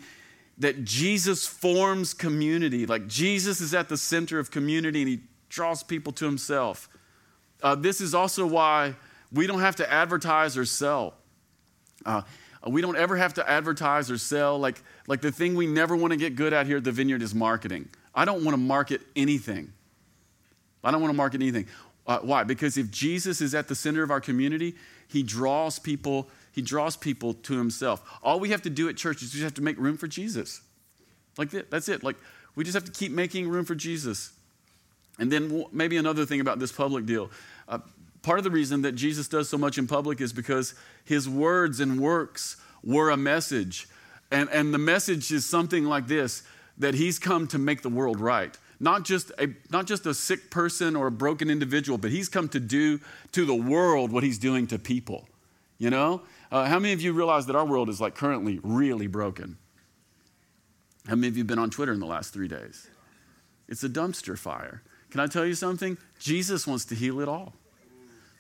that 0.59 0.85
Jesus 0.85 1.47
forms 1.47 2.13
community. 2.13 2.85
Like 2.85 3.07
Jesus 3.07 3.61
is 3.61 3.75
at 3.75 3.89
the 3.89 3.97
center 3.97 4.39
of 4.41 4.51
community 4.51 5.03
and 5.03 5.09
he 5.09 5.21
draws 5.49 5.83
people 5.85 6.13
to 6.15 6.25
himself. 6.25 6.89
Uh, 7.63 7.75
this 7.77 8.01
is 8.01 8.13
also 8.15 8.45
why 8.45 8.95
we 9.33 9.47
don't 9.47 9.61
have 9.61 9.77
to 9.77 9.91
advertise 9.91 10.57
or 10.57 10.65
sell. 10.65 11.15
Uh, 12.05 12.23
we 12.67 12.83
don't 12.83 12.97
ever 12.97 13.17
have 13.17 13.35
to 13.35 13.49
advertise 13.49 14.11
or 14.11 14.19
sell. 14.19 14.59
Like, 14.59 14.83
like 15.07 15.21
the 15.21 15.31
thing 15.31 15.55
we 15.55 15.67
never 15.69 15.95
want 15.95 16.13
to 16.13 16.17
get 16.17 16.35
good 16.35 16.53
at 16.53 16.67
here 16.67 16.79
at 16.79 16.85
the 16.85 16.91
Vineyard 16.93 17.23
is 17.23 17.35
marketing. 17.35 17.89
I 18.15 18.25
don't 18.25 18.45
want 18.45 18.55
to 18.55 18.59
market 18.61 19.01
anything. 19.17 19.73
I 20.85 20.91
don't 20.91 21.01
want 21.01 21.13
to 21.13 21.17
market 21.17 21.41
anything. 21.43 21.67
Uh, 22.07 22.19
why? 22.21 22.45
Because 22.45 22.79
if 22.79 22.91
Jesus 22.91 23.41
is 23.41 23.55
at 23.55 23.69
the 23.69 23.75
center 23.75 24.03
of 24.03 24.11
our 24.11 24.21
community, 24.21 24.75
he 25.09 25.23
draws 25.23 25.79
people. 25.79 26.29
He 26.53 26.63
draws 26.63 26.97
people 26.97 27.35
to 27.35 27.57
himself. 27.59 28.03
All 28.23 28.41
we 28.41 28.51
have 28.51 28.63
to 28.63 28.71
do 28.71 28.89
at 28.89 28.97
church 28.97 29.17
is 29.23 29.31
we 29.33 29.41
just 29.41 29.45
have 29.45 29.55
to 29.55 29.63
make 29.63 29.79
room 29.79 29.97
for 29.97 30.07
Jesus. 30.09 30.63
Like 31.37 31.51
that, 31.51 31.71
that's 31.71 31.89
it. 31.89 32.03
Like 32.03 32.17
we 32.55 32.65
just 32.65 32.75
have 32.75 32.85
to 32.85 32.93
keep 32.93 33.13
making 33.13 33.49
room 33.49 33.65
for 33.65 33.75
Jesus. 33.75 34.33
And 35.19 35.31
then 35.31 35.65
maybe 35.73 35.97
another 35.97 36.25
thing 36.25 36.41
about 36.41 36.59
this 36.59 36.73
public 36.73 37.05
deal. 37.05 37.31
Uh, 37.69 37.79
part 38.23 38.39
of 38.39 38.45
the 38.45 38.51
reason 38.51 38.83
that 38.83 38.93
Jesus 38.93 39.29
does 39.29 39.49
so 39.49 39.59
much 39.59 39.77
in 39.77 39.87
public 39.87 40.21
is 40.21 40.33
because 40.33 40.75
his 41.05 41.29
words 41.29 41.81
and 41.81 42.01
works 42.01 42.57
were 42.83 43.11
a 43.11 43.17
message. 43.17 43.87
And, 44.31 44.49
and 44.51 44.73
the 44.73 44.79
message 44.79 45.33
is 45.33 45.45
something 45.45 45.85
like 45.85 46.07
this 46.07 46.43
that 46.79 46.95
he's 46.95 47.19
come 47.19 47.47
to 47.49 47.59
make 47.59 47.83
the 47.83 47.89
world 47.89 48.21
right. 48.21 48.57
Not 48.81 49.05
just, 49.05 49.33
a, 49.39 49.51
not 49.71 49.87
just 49.87 50.07
a 50.07 50.15
sick 50.15 50.51
person 50.51 50.95
or 50.95 51.09
a 51.09 51.11
broken 51.11 51.51
individual, 51.51 51.99
but 51.99 52.11
he's 52.13 52.29
come 52.29 52.49
to 52.51 52.61
do 52.61 53.01
to 53.33 53.45
the 53.45 53.55
world 53.55 54.13
what 54.13 54.23
he's 54.23 54.39
doing 54.39 54.67
to 54.69 54.79
people. 54.79 55.29
You 55.79 55.91
know? 55.91 56.23
Uh, 56.51 56.65
how 56.67 56.79
many 56.79 56.95
of 56.95 57.01
you 57.03 57.13
realize 57.13 57.47
that 57.47 57.57
our 57.57 57.65
world 57.65 57.89
is 57.89 58.01
like 58.01 58.15
currently 58.15 58.61
really 58.63 59.07
broken? 59.09 59.59
How 61.09 61.17
many 61.17 61.29
of 61.29 61.37
you 61.37 61.41
have 61.41 61.49
been 61.49 61.59
on 61.59 61.71
Twitter 61.71 61.93
in 61.93 62.01
the 62.01 62.07
last 62.07 62.33
three 62.33 62.49
days? 62.49 62.87
It's 63.69 63.83
a 63.83 63.89
dumpster 63.89 64.39
fire. 64.39 64.83
Can 65.11 65.21
I 65.21 65.27
tell 65.27 65.45
you 65.45 65.55
something? 65.55 65.99
Jesus 66.21 66.67
wants 66.67 66.85
to 66.87 66.95
heal 66.95 67.21
it 67.21 67.29
all. 67.29 67.55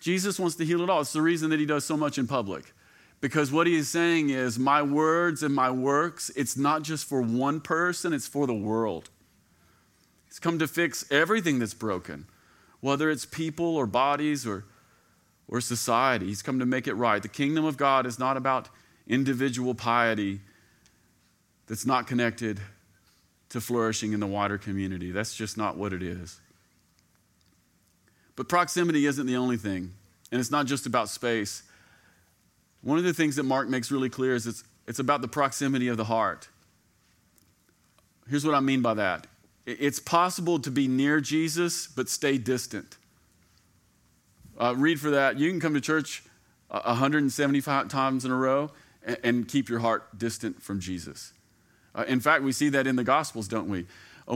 Jesus 0.01 0.39
wants 0.39 0.55
to 0.57 0.65
heal 0.65 0.81
it 0.83 0.91
all. 0.91 1.01
It's 1.01 1.13
the 1.13 1.23
reason 1.23 1.51
that 1.51 1.59
he 1.59 1.67
does 1.67 1.85
so 1.85 1.97
much 1.97 2.19
in 2.19 2.29
public. 2.29 2.73
Because 3.21 3.51
what 3.51 3.67
he 3.67 3.75
is 3.75 3.89
saying 3.89 4.31
is, 4.31 4.59
my 4.59 4.81
words 4.83 5.43
and 5.43 5.55
my 5.55 5.71
works, 5.71 6.31
it's 6.37 6.57
not 6.57 6.83
just 6.83 7.05
for 7.05 7.21
one 7.21 7.61
person, 7.61 8.13
it's 8.13 8.29
for 8.29 8.47
the 8.47 8.55
world. 8.55 9.11
He's 10.27 10.39
come 10.39 10.59
to 10.61 10.69
fix 10.69 11.05
everything 11.11 11.59
that's 11.59 11.75
broken, 11.75 12.27
whether 12.81 13.11
it's 13.11 13.25
people 13.25 13.77
or 13.77 13.87
bodies 13.87 14.47
or, 14.47 14.65
or 15.49 15.61
society. 15.61 16.27
He's 16.27 16.43
come 16.43 16.61
to 16.61 16.67
make 16.67 16.87
it 16.87 16.95
right. 16.95 17.21
The 17.21 17.29
kingdom 17.29 17.65
of 17.65 17.77
God 17.77 18.07
is 18.07 18.19
not 18.21 18.37
about 18.37 18.69
individual 19.09 19.75
piety 19.75 20.41
that's 21.67 21.87
not 21.87 22.07
connected 22.07 22.61
to 23.49 23.61
flourishing 23.61 24.13
in 24.13 24.21
the 24.21 24.27
wider 24.27 24.59
community. 24.59 25.11
That's 25.11 25.35
just 25.35 25.57
not 25.57 25.77
what 25.77 25.93
it 25.93 26.03
is. 26.03 26.39
But 28.37 28.49
proximity 28.49 29.07
isn't 29.07 29.27
the 29.27 29.37
only 29.37 29.57
thing, 29.57 29.93
and 30.31 30.39
it's 30.41 30.53
not 30.53 30.67
just 30.67 30.87
about 30.87 31.09
space. 31.09 31.65
One 32.83 32.99
of 32.99 33.05
the 33.05 33.15
things 33.15 33.37
that 33.37 33.43
Mark 33.43 33.69
makes 33.69 33.91
really 33.91 34.09
clear 34.09 34.35
is 34.35 34.47
it's, 34.47 34.65
it's 34.87 34.99
about 34.99 35.21
the 35.21 35.29
proximity 35.29 35.89
of 35.89 35.97
the 35.97 36.05
heart. 36.05 36.49
Here's 38.29 38.45
what 38.45 38.55
I 38.55 38.61
mean 38.61 38.83
by 38.83 38.95
that 38.95 39.27
it's 39.67 40.01
possible 40.01 40.59
to 40.61 40.71
be 40.71 40.89
near 40.89 41.21
Jesus, 41.21 41.89
but 41.89 42.09
stay 42.09 42.39
distant. 42.39 42.97
Uh, 44.59 44.75
read 44.77 44.99
for 44.99 45.11
that. 45.11 45.39
You 45.39 45.51
can 45.51 45.61
come 45.61 45.75
to 45.75 45.81
church 45.81 46.23
175 46.71 47.89
times 47.89 48.25
in 48.25 48.31
a 48.33 48.37
row 48.37 48.71
and, 49.05 49.19
and 49.23 49.49
keep 49.49 49.69
your 49.69 49.79
heart 49.81 50.19
distant 50.19 50.63
from 50.63 50.81
Jesus. 50.81 51.33
Uh, 51.95 52.05
in 52.09 52.19
fact, 52.19 52.43
we 52.43 52.51
see 52.53 52.69
that 52.71 52.87
in 52.87 52.97
the 52.97 53.05
Gospels, 53.05 53.47
don't 53.47 53.69
we? 53.69 53.87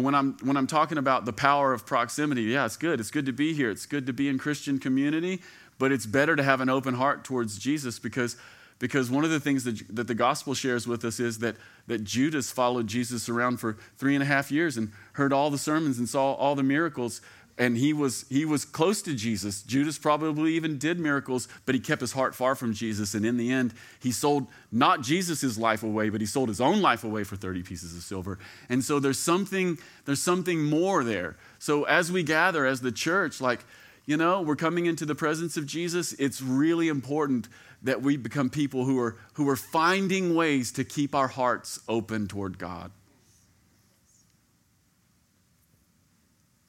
when 0.00 0.14
I'm, 0.14 0.36
when 0.42 0.56
I'm 0.56 0.66
talking 0.66 0.98
about 0.98 1.24
the 1.26 1.32
power 1.32 1.72
of 1.72 1.84
proximity, 1.84 2.42
yeah, 2.44 2.64
it's 2.64 2.76
good. 2.76 2.98
It's 3.00 3.10
good 3.10 3.26
to 3.26 3.32
be 3.32 3.52
here. 3.52 3.70
It's 3.70 3.86
good 3.86 4.06
to 4.06 4.12
be 4.12 4.28
in 4.28 4.38
Christian 4.38 4.78
community, 4.78 5.42
but 5.78 5.92
it's 5.92 6.06
better 6.06 6.34
to 6.36 6.42
have 6.42 6.60
an 6.60 6.68
open 6.70 6.94
heart 6.94 7.24
towards 7.24 7.58
Jesus 7.58 7.98
because, 7.98 8.36
because 8.78 9.10
one 9.10 9.22
of 9.24 9.30
the 9.30 9.40
things 9.40 9.64
that, 9.64 9.80
that 9.94 10.06
the 10.06 10.14
gospel 10.14 10.54
shares 10.54 10.86
with 10.86 11.04
us 11.04 11.20
is 11.20 11.40
that, 11.40 11.56
that 11.88 12.04
Judas 12.04 12.50
followed 12.50 12.86
Jesus 12.86 13.28
around 13.28 13.58
for 13.60 13.76
three 13.98 14.14
and 14.14 14.22
a 14.22 14.26
half 14.26 14.50
years 14.50 14.76
and 14.78 14.90
heard 15.14 15.32
all 15.32 15.50
the 15.50 15.58
sermons 15.58 15.98
and 15.98 16.08
saw 16.08 16.32
all 16.34 16.54
the 16.54 16.62
miracles 16.62 17.20
and 17.62 17.76
he 17.76 17.92
was 17.92 18.24
he 18.28 18.44
was 18.44 18.64
close 18.64 19.02
to 19.02 19.14
Jesus. 19.14 19.62
Judas 19.62 19.96
probably 19.96 20.54
even 20.54 20.78
did 20.78 20.98
miracles, 20.98 21.46
but 21.64 21.76
he 21.76 21.80
kept 21.80 22.00
his 22.00 22.10
heart 22.10 22.34
far 22.34 22.56
from 22.56 22.74
Jesus 22.74 23.14
and 23.14 23.24
in 23.24 23.36
the 23.36 23.52
end 23.52 23.72
he 24.00 24.10
sold 24.10 24.48
not 24.72 25.02
Jesus' 25.02 25.56
life 25.56 25.84
away, 25.84 26.08
but 26.08 26.20
he 26.20 26.26
sold 26.26 26.48
his 26.48 26.60
own 26.60 26.82
life 26.82 27.04
away 27.04 27.22
for 27.22 27.36
30 27.36 27.62
pieces 27.62 27.96
of 27.96 28.02
silver. 28.02 28.40
And 28.68 28.82
so 28.82 28.98
there's 28.98 29.20
something 29.20 29.78
there's 30.06 30.20
something 30.20 30.64
more 30.64 31.04
there. 31.04 31.36
So 31.60 31.84
as 31.84 32.10
we 32.10 32.24
gather 32.24 32.66
as 32.66 32.80
the 32.80 32.92
church 32.92 33.40
like 33.40 33.60
you 34.06 34.16
know, 34.16 34.42
we're 34.42 34.56
coming 34.56 34.86
into 34.86 35.06
the 35.06 35.14
presence 35.14 35.56
of 35.56 35.64
Jesus. 35.64 36.12
It's 36.14 36.42
really 36.42 36.88
important 36.88 37.46
that 37.84 38.02
we 38.02 38.16
become 38.16 38.50
people 38.50 38.84
who 38.84 38.98
are 38.98 39.16
who 39.34 39.48
are 39.48 39.54
finding 39.54 40.34
ways 40.34 40.72
to 40.72 40.82
keep 40.82 41.14
our 41.14 41.28
hearts 41.28 41.78
open 41.88 42.26
toward 42.26 42.58
God. 42.58 42.90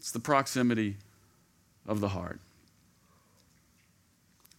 It's 0.03 0.11
the 0.11 0.19
proximity 0.19 0.97
of 1.87 2.01
the 2.01 2.09
heart. 2.09 2.41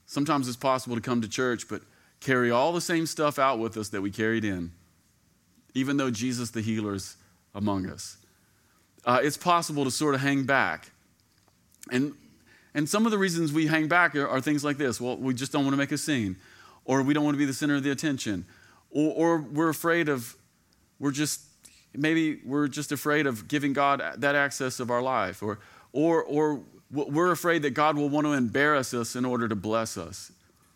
Sometimes 0.06 0.48
it's 0.48 0.56
possible 0.56 0.96
to 0.96 1.02
come 1.02 1.20
to 1.20 1.28
church, 1.28 1.68
but 1.68 1.82
carry 2.20 2.50
all 2.50 2.72
the 2.72 2.80
same 2.80 3.04
stuff 3.04 3.38
out 3.38 3.58
with 3.58 3.76
us 3.76 3.90
that 3.90 4.00
we 4.00 4.10
carried 4.10 4.42
in, 4.42 4.72
even 5.74 5.98
though 5.98 6.10
Jesus 6.10 6.48
the 6.50 6.62
healer 6.62 6.94
is 6.94 7.18
among 7.54 7.84
us. 7.90 8.16
Uh, 9.04 9.20
it's 9.22 9.36
possible 9.36 9.84
to 9.84 9.90
sort 9.90 10.14
of 10.14 10.22
hang 10.22 10.44
back. 10.44 10.90
And, 11.90 12.14
and 12.72 12.88
some 12.88 13.04
of 13.04 13.12
the 13.12 13.18
reasons 13.18 13.52
we 13.52 13.66
hang 13.66 13.86
back 13.86 14.16
are, 14.16 14.26
are, 14.26 14.40
things 14.40 14.64
like 14.64 14.78
this 14.78 14.98
well, 14.98 15.18
we 15.18 15.34
just 15.34 15.52
don't 15.52 15.64
want 15.64 15.74
to 15.74 15.78
make 15.78 15.92
a 15.92 15.98
scene, 15.98 16.36
or 16.86 17.02
we 17.02 17.12
don't 17.12 17.22
want 17.24 17.34
to 17.34 17.38
be 17.38 17.44
the 17.44 17.52
center 17.52 17.74
of 17.76 17.82
the 17.82 17.90
attention, 17.90 18.46
or, 18.90 19.10
or 19.12 19.38
we're 19.42 19.68
afraid 19.68 20.08
of, 20.08 20.36
we're 20.98 21.10
just 21.10 21.40
maybe 21.96 22.40
we're 22.44 22.68
just 22.68 22.92
afraid 22.92 23.26
of 23.26 23.48
giving 23.48 23.72
God 23.72 24.02
that 24.18 24.34
access 24.34 24.80
of 24.80 24.90
our 24.90 25.02
life, 25.02 25.42
or, 25.42 25.58
or, 25.92 26.22
or 26.24 26.60
we're 26.90 27.30
afraid 27.32 27.62
that 27.62 27.70
God 27.70 27.96
will 27.96 28.08
want 28.08 28.26
to 28.26 28.32
embarrass 28.32 28.92
us 28.94 29.16
in 29.16 29.24
order 29.24 29.48
to 29.48 29.56
bless 29.56 29.96
us. 29.96 30.30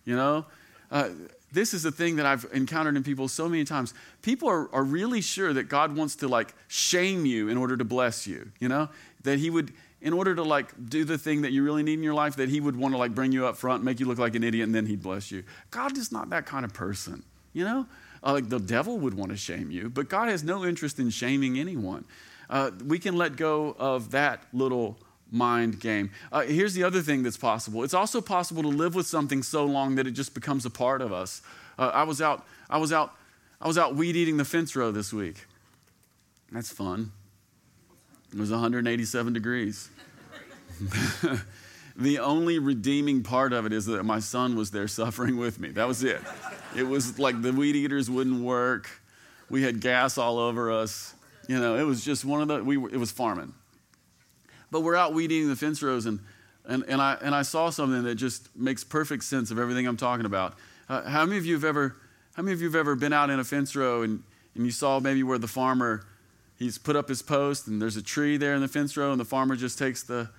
You 0.04 0.16
know? 0.16 0.46
Uh, 0.90 1.10
this 1.50 1.72
is 1.72 1.82
the 1.82 1.92
thing 1.92 2.16
that 2.16 2.26
I've 2.26 2.46
encountered 2.52 2.96
in 2.96 3.02
people 3.02 3.26
so 3.28 3.48
many 3.48 3.64
times. 3.64 3.94
People 4.22 4.48
are, 4.50 4.72
are 4.74 4.84
really 4.84 5.20
sure 5.20 5.52
that 5.54 5.64
God 5.64 5.96
wants 5.96 6.16
to 6.16 6.28
like 6.28 6.54
shame 6.68 7.24
you 7.24 7.48
in 7.48 7.56
order 7.56 7.76
to 7.76 7.84
bless 7.84 8.26
you, 8.26 8.50
you 8.60 8.68
know? 8.68 8.88
That 9.22 9.38
He 9.38 9.48
would, 9.48 9.72
in 10.02 10.12
order 10.12 10.34
to 10.34 10.42
like 10.42 10.70
do 10.90 11.04
the 11.04 11.16
thing 11.16 11.42
that 11.42 11.52
you 11.52 11.62
really 11.64 11.82
need 11.82 11.94
in 11.94 12.02
your 12.02 12.12
life, 12.14 12.36
that 12.36 12.50
He 12.50 12.60
would 12.60 12.76
want 12.76 12.92
to 12.92 12.98
like 12.98 13.14
bring 13.14 13.32
you 13.32 13.46
up 13.46 13.56
front, 13.56 13.82
make 13.82 13.98
you 13.98 14.06
look 14.06 14.18
like 14.18 14.34
an 14.34 14.44
idiot, 14.44 14.66
and 14.66 14.74
then 14.74 14.84
He'd 14.84 15.02
bless 15.02 15.30
you. 15.30 15.42
God 15.70 15.96
is 15.96 16.12
not 16.12 16.30
that 16.30 16.44
kind 16.44 16.66
of 16.66 16.74
person, 16.74 17.22
you 17.54 17.64
know? 17.64 17.86
Uh, 18.22 18.40
the 18.42 18.58
devil 18.58 18.98
would 18.98 19.14
want 19.14 19.30
to 19.30 19.36
shame 19.36 19.70
you, 19.70 19.88
but 19.90 20.08
God 20.08 20.28
has 20.28 20.42
no 20.42 20.64
interest 20.64 20.98
in 20.98 21.10
shaming 21.10 21.58
anyone. 21.58 22.04
Uh, 22.50 22.70
we 22.86 22.98
can 22.98 23.16
let 23.16 23.36
go 23.36 23.76
of 23.78 24.10
that 24.12 24.42
little 24.52 24.98
mind 25.30 25.78
game. 25.80 26.10
Uh, 26.32 26.40
here's 26.40 26.74
the 26.74 26.82
other 26.82 27.02
thing 27.02 27.22
that's 27.22 27.36
possible 27.36 27.84
it's 27.84 27.92
also 27.94 28.20
possible 28.22 28.62
to 28.62 28.68
live 28.68 28.94
with 28.94 29.06
something 29.06 29.42
so 29.42 29.64
long 29.66 29.96
that 29.96 30.06
it 30.06 30.12
just 30.12 30.32
becomes 30.34 30.64
a 30.64 30.70
part 30.70 31.02
of 31.02 31.12
us. 31.12 31.42
Uh, 31.78 31.90
I, 31.94 32.02
was 32.04 32.20
out, 32.20 32.44
I, 32.68 32.78
was 32.78 32.92
out, 32.92 33.12
I 33.60 33.66
was 33.68 33.78
out 33.78 33.94
weed 33.94 34.16
eating 34.16 34.36
the 34.36 34.44
fence 34.44 34.74
row 34.74 34.90
this 34.90 35.12
week. 35.12 35.44
That's 36.50 36.72
fun. 36.72 37.12
It 38.32 38.38
was 38.38 38.50
187 38.50 39.32
degrees. 39.32 39.90
The 41.98 42.20
only 42.20 42.60
redeeming 42.60 43.24
part 43.24 43.52
of 43.52 43.66
it 43.66 43.72
is 43.72 43.86
that 43.86 44.04
my 44.04 44.20
son 44.20 44.54
was 44.54 44.70
there 44.70 44.86
suffering 44.86 45.36
with 45.36 45.58
me. 45.58 45.70
That 45.70 45.88
was 45.88 46.04
it. 46.04 46.22
It 46.76 46.84
was 46.84 47.18
like 47.18 47.42
the 47.42 47.52
weed 47.52 47.74
eaters 47.74 48.08
wouldn't 48.08 48.40
work. 48.40 48.88
We 49.50 49.62
had 49.62 49.80
gas 49.80 50.16
all 50.16 50.38
over 50.38 50.70
us. 50.70 51.12
You 51.48 51.58
know, 51.58 51.74
it 51.76 51.82
was 51.82 52.04
just 52.04 52.24
one 52.24 52.40
of 52.40 52.46
the, 52.46 52.62
we 52.62 52.76
it 52.76 52.98
was 52.98 53.10
farming. 53.10 53.52
But 54.70 54.82
we're 54.82 54.94
out 54.94 55.12
weed 55.12 55.32
eating 55.32 55.48
the 55.48 55.56
fence 55.56 55.82
rows, 55.82 56.06
and, 56.06 56.20
and, 56.68 56.84
and, 56.86 57.02
I, 57.02 57.14
and 57.20 57.34
I 57.34 57.42
saw 57.42 57.68
something 57.68 58.04
that 58.04 58.14
just 58.14 58.54
makes 58.56 58.84
perfect 58.84 59.24
sense 59.24 59.50
of 59.50 59.58
everything 59.58 59.84
I'm 59.86 59.96
talking 59.96 60.26
about. 60.26 60.54
Uh, 60.88 61.02
how 61.08 61.24
many 61.24 61.38
of 61.38 61.46
you 61.46 61.54
have 61.54 61.64
ever, 61.64 61.96
how 62.34 62.44
many 62.44 62.52
of 62.54 62.60
you 62.60 62.68
have 62.68 62.76
ever 62.76 62.94
been 62.94 63.12
out 63.12 63.28
in 63.28 63.40
a 63.40 63.44
fence 63.44 63.74
row 63.74 64.02
and, 64.02 64.22
and 64.54 64.64
you 64.64 64.70
saw 64.70 65.00
maybe 65.00 65.24
where 65.24 65.38
the 65.38 65.48
farmer, 65.48 66.06
he's 66.60 66.78
put 66.78 66.94
up 66.94 67.08
his 67.08 67.22
post 67.22 67.66
and 67.66 67.82
there's 67.82 67.96
a 67.96 68.02
tree 68.02 68.36
there 68.36 68.54
in 68.54 68.60
the 68.60 68.68
fence 68.68 68.96
row 68.96 69.10
and 69.10 69.18
the 69.20 69.24
farmer 69.24 69.56
just 69.56 69.78
takes 69.78 70.02
the, 70.04 70.30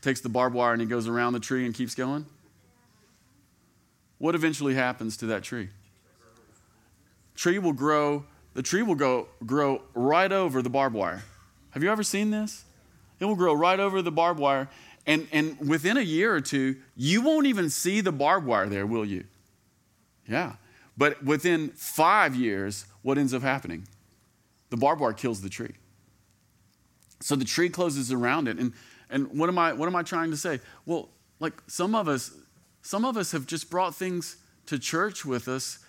takes 0.00 0.20
the 0.20 0.28
barbed 0.28 0.54
wire 0.54 0.72
and 0.72 0.80
he 0.80 0.86
goes 0.86 1.06
around 1.08 1.32
the 1.32 1.40
tree 1.40 1.64
and 1.64 1.74
keeps 1.74 1.94
going? 1.94 2.26
What 4.18 4.34
eventually 4.34 4.74
happens 4.74 5.16
to 5.18 5.26
that 5.26 5.42
tree? 5.42 5.68
Tree 7.34 7.58
will 7.58 7.72
grow, 7.72 8.24
the 8.54 8.62
tree 8.62 8.82
will 8.82 8.94
go, 8.94 9.28
grow 9.46 9.82
right 9.94 10.30
over 10.30 10.62
the 10.62 10.68
barbed 10.70 10.94
wire. 10.96 11.22
Have 11.70 11.82
you 11.82 11.90
ever 11.90 12.02
seen 12.02 12.30
this? 12.30 12.64
It 13.18 13.24
will 13.24 13.36
grow 13.36 13.54
right 13.54 13.78
over 13.80 14.02
the 14.02 14.12
barbed 14.12 14.40
wire. 14.40 14.68
And, 15.06 15.26
and 15.32 15.58
within 15.66 15.96
a 15.96 16.00
year 16.02 16.34
or 16.34 16.40
two, 16.40 16.76
you 16.96 17.22
won't 17.22 17.46
even 17.46 17.70
see 17.70 18.00
the 18.00 18.12
barbed 18.12 18.46
wire 18.46 18.68
there, 18.68 18.86
will 18.86 19.04
you? 19.04 19.24
Yeah. 20.28 20.52
But 20.96 21.24
within 21.24 21.68
five 21.70 22.34
years, 22.34 22.86
what 23.02 23.16
ends 23.16 23.32
up 23.32 23.42
happening? 23.42 23.86
The 24.68 24.76
barbed 24.76 25.00
wire 25.00 25.12
kills 25.14 25.40
the 25.40 25.48
tree. 25.48 25.74
So 27.20 27.36
the 27.36 27.44
tree 27.44 27.68
closes 27.70 28.12
around 28.12 28.48
it. 28.48 28.58
And 28.58 28.72
and 29.10 29.26
what 29.38 29.48
am 29.48 29.58
I 29.58 29.72
what 29.72 29.86
am 29.88 29.96
I 29.96 30.02
trying 30.02 30.30
to 30.30 30.36
say? 30.36 30.60
Well, 30.86 31.08
like 31.40 31.54
some 31.66 31.94
of 31.94 32.08
us 32.08 32.32
some 32.82 33.04
of 33.04 33.16
us 33.16 33.32
have 33.32 33.46
just 33.46 33.70
brought 33.70 33.94
things 33.94 34.36
to 34.66 34.78
church 34.78 35.24
with 35.24 35.48
us 35.48 35.80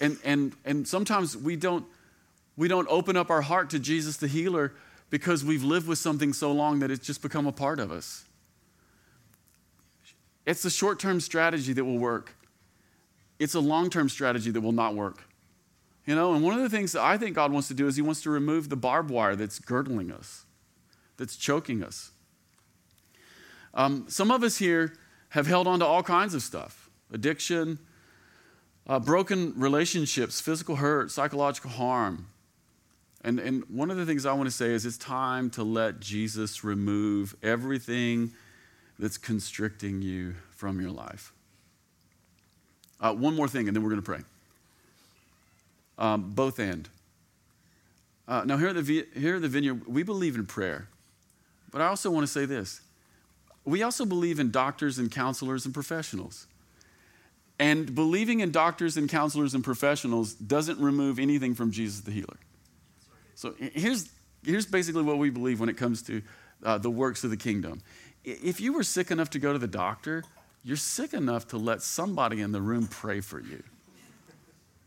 and 0.00 0.16
and 0.24 0.52
and 0.64 0.86
sometimes 0.86 1.36
we 1.36 1.56
don't 1.56 1.84
we 2.56 2.68
don't 2.68 2.86
open 2.90 3.16
up 3.16 3.30
our 3.30 3.42
heart 3.42 3.70
to 3.70 3.78
Jesus 3.78 4.18
the 4.18 4.28
healer 4.28 4.74
because 5.08 5.44
we've 5.44 5.64
lived 5.64 5.88
with 5.88 5.98
something 5.98 6.32
so 6.32 6.52
long 6.52 6.80
that 6.80 6.90
it's 6.90 7.06
just 7.06 7.22
become 7.22 7.46
a 7.46 7.52
part 7.52 7.80
of 7.80 7.90
us. 7.90 8.24
It's 10.44 10.64
a 10.64 10.70
short 10.70 11.00
term 11.00 11.20
strategy 11.20 11.72
that 11.72 11.84
will 11.84 11.98
work, 11.98 12.34
it's 13.38 13.54
a 13.54 13.60
long 13.60 13.88
term 13.88 14.08
strategy 14.10 14.50
that 14.50 14.60
will 14.60 14.72
not 14.72 14.94
work. 14.94 15.22
You 16.06 16.14
know, 16.14 16.34
and 16.34 16.44
one 16.44 16.54
of 16.54 16.60
the 16.62 16.68
things 16.70 16.92
that 16.92 17.02
I 17.02 17.18
think 17.18 17.34
God 17.34 17.50
wants 17.50 17.66
to 17.68 17.74
do 17.74 17.88
is 17.88 17.96
He 17.96 18.02
wants 18.02 18.22
to 18.22 18.30
remove 18.30 18.68
the 18.68 18.76
barbed 18.76 19.10
wire 19.10 19.34
that's 19.34 19.58
girdling 19.58 20.12
us, 20.12 20.44
that's 21.16 21.34
choking 21.36 21.82
us. 21.82 22.12
Um, 23.76 24.06
some 24.08 24.30
of 24.30 24.42
us 24.42 24.56
here 24.56 24.94
have 25.28 25.46
held 25.46 25.66
on 25.66 25.78
to 25.80 25.84
all 25.86 26.02
kinds 26.02 26.34
of 26.34 26.42
stuff 26.42 26.88
addiction, 27.12 27.78
uh, 28.88 28.98
broken 28.98 29.52
relationships, 29.56 30.40
physical 30.40 30.76
hurt, 30.76 31.10
psychological 31.12 31.70
harm. 31.70 32.26
And, 33.22 33.38
and 33.38 33.64
one 33.68 33.90
of 33.90 33.96
the 33.96 34.06
things 34.06 34.24
I 34.24 34.32
want 34.32 34.46
to 34.48 34.54
say 34.54 34.68
is 34.72 34.86
it's 34.86 34.96
time 34.96 35.50
to 35.50 35.62
let 35.62 36.00
Jesus 36.00 36.64
remove 36.64 37.36
everything 37.42 38.30
that's 38.98 39.18
constricting 39.18 40.00
you 40.00 40.34
from 40.50 40.80
your 40.80 40.90
life. 40.90 41.32
Uh, 43.00 43.12
one 43.14 43.34
more 43.36 43.46
thing, 43.48 43.66
and 43.68 43.76
then 43.76 43.82
we're 43.82 43.90
going 43.90 44.02
to 44.02 44.06
pray. 44.06 44.20
Um, 45.98 46.30
both 46.34 46.58
and. 46.58 46.88
Uh, 48.28 48.42
now, 48.46 48.56
here 48.56 48.68
at, 48.68 48.84
the, 48.84 49.06
here 49.16 49.36
at 49.36 49.42
the 49.42 49.48
Vineyard, 49.48 49.86
we 49.88 50.02
believe 50.02 50.34
in 50.36 50.46
prayer. 50.46 50.88
But 51.72 51.82
I 51.82 51.86
also 51.88 52.10
want 52.10 52.24
to 52.26 52.32
say 52.32 52.44
this 52.46 52.80
we 53.66 53.82
also 53.82 54.06
believe 54.06 54.38
in 54.38 54.52
doctors 54.52 54.96
and 54.98 55.10
counselors 55.10 55.66
and 55.66 55.74
professionals. 55.74 56.46
And 57.58 57.94
believing 57.94 58.40
in 58.40 58.52
doctors 58.52 58.96
and 58.96 59.08
counselors 59.08 59.54
and 59.54 59.64
professionals 59.64 60.34
doesn't 60.34 60.78
remove 60.78 61.18
anything 61.18 61.54
from 61.54 61.72
Jesus 61.72 62.00
the 62.00 62.12
healer. 62.12 62.36
So 63.34 63.54
here's, 63.58 64.08
here's 64.44 64.66
basically 64.66 65.02
what 65.02 65.18
we 65.18 65.30
believe 65.30 65.58
when 65.58 65.68
it 65.68 65.76
comes 65.76 66.02
to 66.02 66.22
uh, 66.62 66.78
the 66.78 66.90
works 66.90 67.24
of 67.24 67.30
the 67.30 67.36
kingdom. 67.36 67.82
If 68.24 68.60
you 68.60 68.72
were 68.72 68.84
sick 68.84 69.10
enough 69.10 69.30
to 69.30 69.38
go 69.40 69.52
to 69.52 69.58
the 69.58 69.66
doctor, 69.66 70.22
you're 70.62 70.76
sick 70.76 71.12
enough 71.12 71.48
to 71.48 71.58
let 71.58 71.82
somebody 71.82 72.40
in 72.42 72.52
the 72.52 72.60
room 72.60 72.86
pray 72.86 73.20
for 73.20 73.40
you. 73.40 73.62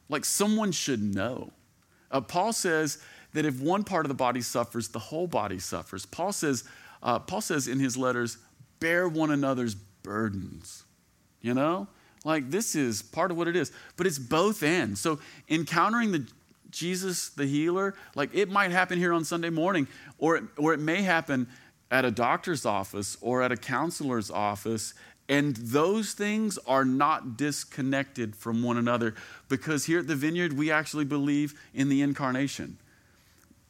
Like 0.07 0.23
someone 0.23 0.71
should 0.71 1.01
know. 1.03 1.51
Uh, 2.09 2.21
Paul 2.21 2.53
says 2.53 2.99
that 3.33 3.45
if 3.45 3.59
one 3.59 3.83
part 3.83 4.05
of 4.05 4.07
the 4.07 4.15
body 4.15 4.41
suffers, 4.41 4.87
the 4.87 4.99
whole 4.99 5.27
body 5.27 5.59
suffers. 5.59 6.05
Paul 6.05 6.31
says, 6.31 6.63
uh, 7.03 7.19
Paul 7.19 7.41
says 7.41 7.67
in 7.67 7.79
his 7.79 7.97
letters, 7.97 8.37
bear 8.79 9.07
one 9.07 9.31
another's 9.31 9.75
burdens. 9.75 10.83
You 11.41 11.53
know? 11.53 11.87
Like 12.25 12.49
this 12.49 12.75
is 12.75 13.01
part 13.01 13.31
of 13.31 13.37
what 13.37 13.47
it 13.47 13.55
is, 13.55 13.71
but 13.95 14.05
it's 14.05 14.19
both 14.19 14.61
ends. 14.63 14.99
So 14.99 15.19
encountering 15.49 16.11
the 16.11 16.27
Jesus 16.69 17.29
the 17.29 17.45
healer, 17.45 17.95
like 18.15 18.29
it 18.33 18.49
might 18.49 18.71
happen 18.71 18.99
here 18.99 19.13
on 19.13 19.23
Sunday 19.23 19.49
morning 19.49 19.87
or 20.17 20.35
it, 20.35 20.43
or 20.57 20.73
it 20.73 20.79
may 20.79 21.01
happen 21.01 21.47
at 21.89 22.05
a 22.05 22.11
doctor's 22.11 22.65
office 22.65 23.17
or 23.21 23.41
at 23.41 23.51
a 23.51 23.57
counselor's 23.57 24.29
office 24.29 24.93
and 25.27 25.55
those 25.57 26.13
things 26.13 26.57
are 26.67 26.83
not 26.85 27.37
disconnected 27.37 28.35
from 28.35 28.61
one 28.61 28.77
another 28.77 29.15
because 29.47 29.85
here 29.85 29.99
at 29.99 30.07
the 30.07 30.15
vineyard 30.15 30.53
we 30.53 30.69
actually 30.69 31.05
believe 31.05 31.59
in 31.73 31.89
the 31.89 32.03
incarnation 32.03 32.77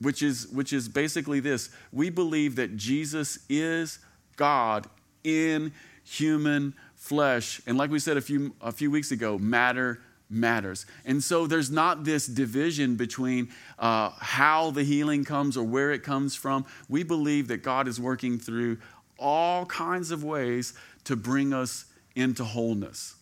which 0.02 0.22
is 0.22 0.50
which 0.50 0.74
is 0.74 0.90
basically 0.90 1.40
this 1.40 1.70
we 1.94 2.10
believe 2.10 2.58
that 2.58 2.76
Jesus 2.76 3.40
is 3.50 4.00
God 4.36 4.86
in 5.24 5.72
human 6.04 6.74
flesh. 6.96 7.62
And 7.66 7.78
like 7.78 7.92
we 7.92 8.00
said 8.00 8.18
a 8.18 8.22
few, 8.22 8.56
a 8.62 8.72
few 8.72 8.92
weeks 8.92 9.12
ago, 9.12 9.38
matter 9.38 10.00
matters. 10.30 10.86
And 11.06 11.24
so 11.24 11.48
there's 11.48 11.72
not 11.72 12.04
this 12.04 12.28
division 12.28 12.96
between 12.96 13.50
uh, 13.78 14.12
how 14.20 14.72
the 14.72 14.84
healing 14.84 15.26
comes 15.26 15.58
or 15.58 15.64
where 15.64 15.92
it 15.92 16.04
comes 16.04 16.36
from. 16.36 16.66
We 16.88 17.04
believe 17.04 17.48
that 17.48 17.64
God 17.64 17.88
is 17.88 18.00
working 18.00 18.38
through 18.38 18.78
all 19.18 19.66
kinds 19.66 20.12
of 20.12 20.24
ways 20.24 20.74
to 21.06 21.16
bring 21.16 21.52
us 21.54 21.86
into 22.16 22.44
wholeness. 22.44 23.16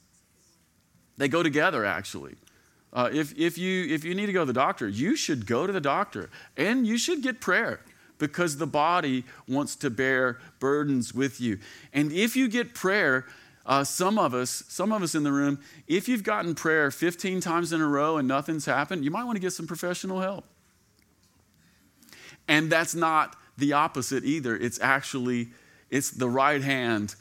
They 1.18 1.28
go 1.28 1.42
together, 1.42 1.86
actually. 1.86 2.36
Uh, 2.94 3.10
if, 3.12 3.38
if, 3.38 3.58
you, 3.58 3.86
if 3.94 4.04
you 4.04 4.14
need 4.16 4.28
to 4.28 4.34
go 4.34 4.42
to 4.42 4.46
the 4.46 4.54
doctor, 4.54 4.88
you 4.88 5.16
should 5.16 5.46
go 5.46 5.66
to 5.66 5.74
the 5.74 5.82
doctor 5.82 6.30
and 6.56 6.86
you 6.86 6.98
should 6.98 7.22
get 7.24 7.40
prayer 7.42 7.80
because 8.20 8.58
the 8.58 8.68
body 8.68 9.24
wants 9.48 9.76
to 9.78 9.90
bear 9.90 10.40
burdens 10.60 11.14
with 11.14 11.42
you. 11.42 11.60
And 11.94 12.12
if 12.12 12.36
you 12.36 12.48
get 12.48 12.74
prayer, 12.74 13.26
uh, 13.66 13.84
some 13.84 14.18
of 14.18 14.34
us, 14.34 14.64
some 14.68 14.92
of 14.92 15.04
us 15.04 15.16
in 15.16 15.24
the 15.24 15.32
room, 15.32 15.60
if 15.88 16.08
you've 16.08 16.24
gotten 16.24 16.56
prayer 16.56 16.90
15 16.92 17.42
times 17.42 17.74
in 17.74 17.82
a 17.82 17.88
row 17.88 18.18
and 18.18 18.28
nothing's 18.28 18.66
happened, 18.66 19.04
you 19.04 19.12
might 19.12 19.26
want 19.26 19.36
to 19.36 19.42
get 19.42 19.52
some 19.54 19.68
professional 19.68 20.20
help. 20.22 20.46
And 22.48 22.72
that's 22.72 22.96
not 22.96 23.36
the 23.58 23.74
opposite 23.74 24.24
either. 24.24 24.56
It's 24.56 24.80
actually 24.80 25.50
it's 25.90 26.12
the 26.12 26.30
right 26.30 26.62
hand 26.62 27.16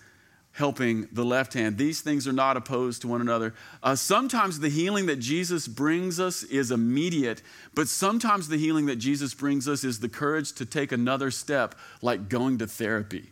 helping 0.56 1.06
the 1.12 1.24
left 1.24 1.52
hand. 1.52 1.76
These 1.76 2.00
things 2.00 2.26
are 2.26 2.32
not 2.32 2.56
opposed 2.56 3.02
to 3.02 3.08
one 3.08 3.20
another. 3.20 3.54
Uh, 3.82 3.94
sometimes 3.94 4.58
the 4.58 4.70
healing 4.70 5.06
that 5.06 5.16
Jesus 5.16 5.68
brings 5.68 6.18
us 6.18 6.42
is 6.44 6.70
immediate, 6.70 7.42
but 7.74 7.88
sometimes 7.88 8.48
the 8.48 8.56
healing 8.56 8.86
that 8.86 8.96
Jesus 8.96 9.34
brings 9.34 9.68
us 9.68 9.84
is 9.84 10.00
the 10.00 10.08
courage 10.08 10.52
to 10.54 10.64
take 10.64 10.92
another 10.92 11.30
step, 11.30 11.74
like 12.00 12.30
going 12.30 12.56
to 12.58 12.66
therapy. 12.66 13.24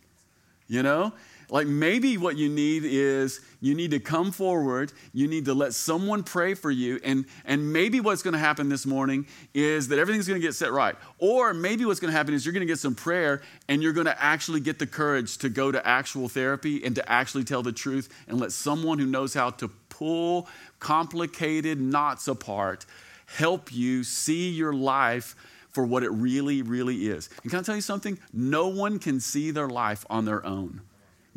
You 0.67 0.83
know? 0.83 1.13
Like 1.49 1.67
maybe 1.67 2.17
what 2.17 2.37
you 2.37 2.49
need 2.49 2.83
is 2.85 3.41
you 3.61 3.75
need 3.75 3.91
to 3.91 3.99
come 3.99 4.31
forward, 4.31 4.91
you 5.13 5.27
need 5.27 5.45
to 5.45 5.53
let 5.53 5.73
someone 5.73 6.23
pray 6.23 6.53
for 6.53 6.71
you, 6.71 6.99
and, 7.03 7.25
and 7.45 7.71
maybe 7.71 7.99
what's 7.99 8.21
gonna 8.23 8.37
happen 8.39 8.69
this 8.69 8.85
morning 8.85 9.27
is 9.53 9.87
that 9.89 9.99
everything's 9.99 10.27
gonna 10.27 10.39
get 10.39 10.55
set 10.55 10.71
right. 10.71 10.95
Or 11.19 11.53
maybe 11.53 11.85
what's 11.85 11.99
gonna 11.99 12.13
happen 12.13 12.33
is 12.33 12.45
you're 12.45 12.53
gonna 12.53 12.65
get 12.65 12.79
some 12.79 12.95
prayer 12.95 13.41
and 13.67 13.83
you're 13.83 13.93
gonna 13.93 14.15
actually 14.17 14.59
get 14.59 14.79
the 14.79 14.87
courage 14.87 15.37
to 15.39 15.49
go 15.49 15.71
to 15.71 15.85
actual 15.87 16.27
therapy 16.27 16.83
and 16.83 16.95
to 16.95 17.11
actually 17.11 17.43
tell 17.43 17.61
the 17.63 17.71
truth 17.71 18.13
and 18.27 18.39
let 18.39 18.51
someone 18.51 18.99
who 18.99 19.05
knows 19.05 19.33
how 19.33 19.49
to 19.51 19.67
pull 19.89 20.47
complicated 20.79 21.79
knots 21.79 22.27
apart 22.27 22.85
help 23.27 23.73
you 23.73 24.03
see 24.03 24.49
your 24.49 24.73
life 24.73 25.35
for 25.69 25.83
what 25.85 26.03
it 26.03 26.11
really, 26.11 26.61
really 26.61 27.07
is. 27.07 27.29
And 27.43 27.51
can 27.51 27.59
I 27.59 27.63
tell 27.63 27.75
you 27.75 27.81
something? 27.81 28.17
No 28.31 28.67
one 28.69 28.97
can 28.97 29.19
see 29.19 29.51
their 29.51 29.67
life 29.67 30.05
on 30.09 30.23
their 30.25 30.45
own. 30.45 30.81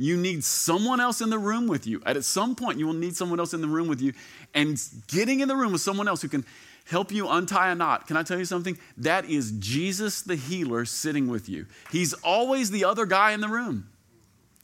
You 0.01 0.17
need 0.17 0.45
someone 0.45 1.01
else 1.01 1.21
in 1.21 1.29
the 1.29 1.39
room 1.41 1.67
with 1.67 1.87
you. 1.89 2.01
At 2.07 2.25
some 2.25 2.55
point, 2.55 2.79
you 2.79 2.87
will 2.87 2.95
need 2.95 3.17
someone 3.17 3.41
else 3.41 3.53
in 3.53 3.61
the 3.61 3.67
room 3.67 3.89
with 3.89 4.01
you. 4.01 4.13
And 4.55 4.81
getting 5.09 5.41
in 5.41 5.49
the 5.49 5.57
room 5.57 5.73
with 5.73 5.81
someone 5.81 6.07
else 6.07 6.23
who 6.23 6.29
can 6.29 6.47
help 6.87 7.11
you 7.11 7.29
untie 7.29 7.71
a 7.71 7.75
knot. 7.75 8.07
Can 8.07 8.17
I 8.17 8.23
tell 8.23 8.39
you 8.39 8.45
something? 8.45 8.79
That 8.99 9.25
is 9.25 9.53
Jesus 9.59 10.23
the 10.23 10.37
healer 10.37 10.85
sitting 10.85 11.27
with 11.27 11.49
you. 11.49 11.67
He's 11.91 12.13
always 12.15 12.71
the 12.71 12.85
other 12.85 13.07
guy 13.07 13.33
in 13.33 13.41
the 13.41 13.49
room. 13.49 13.89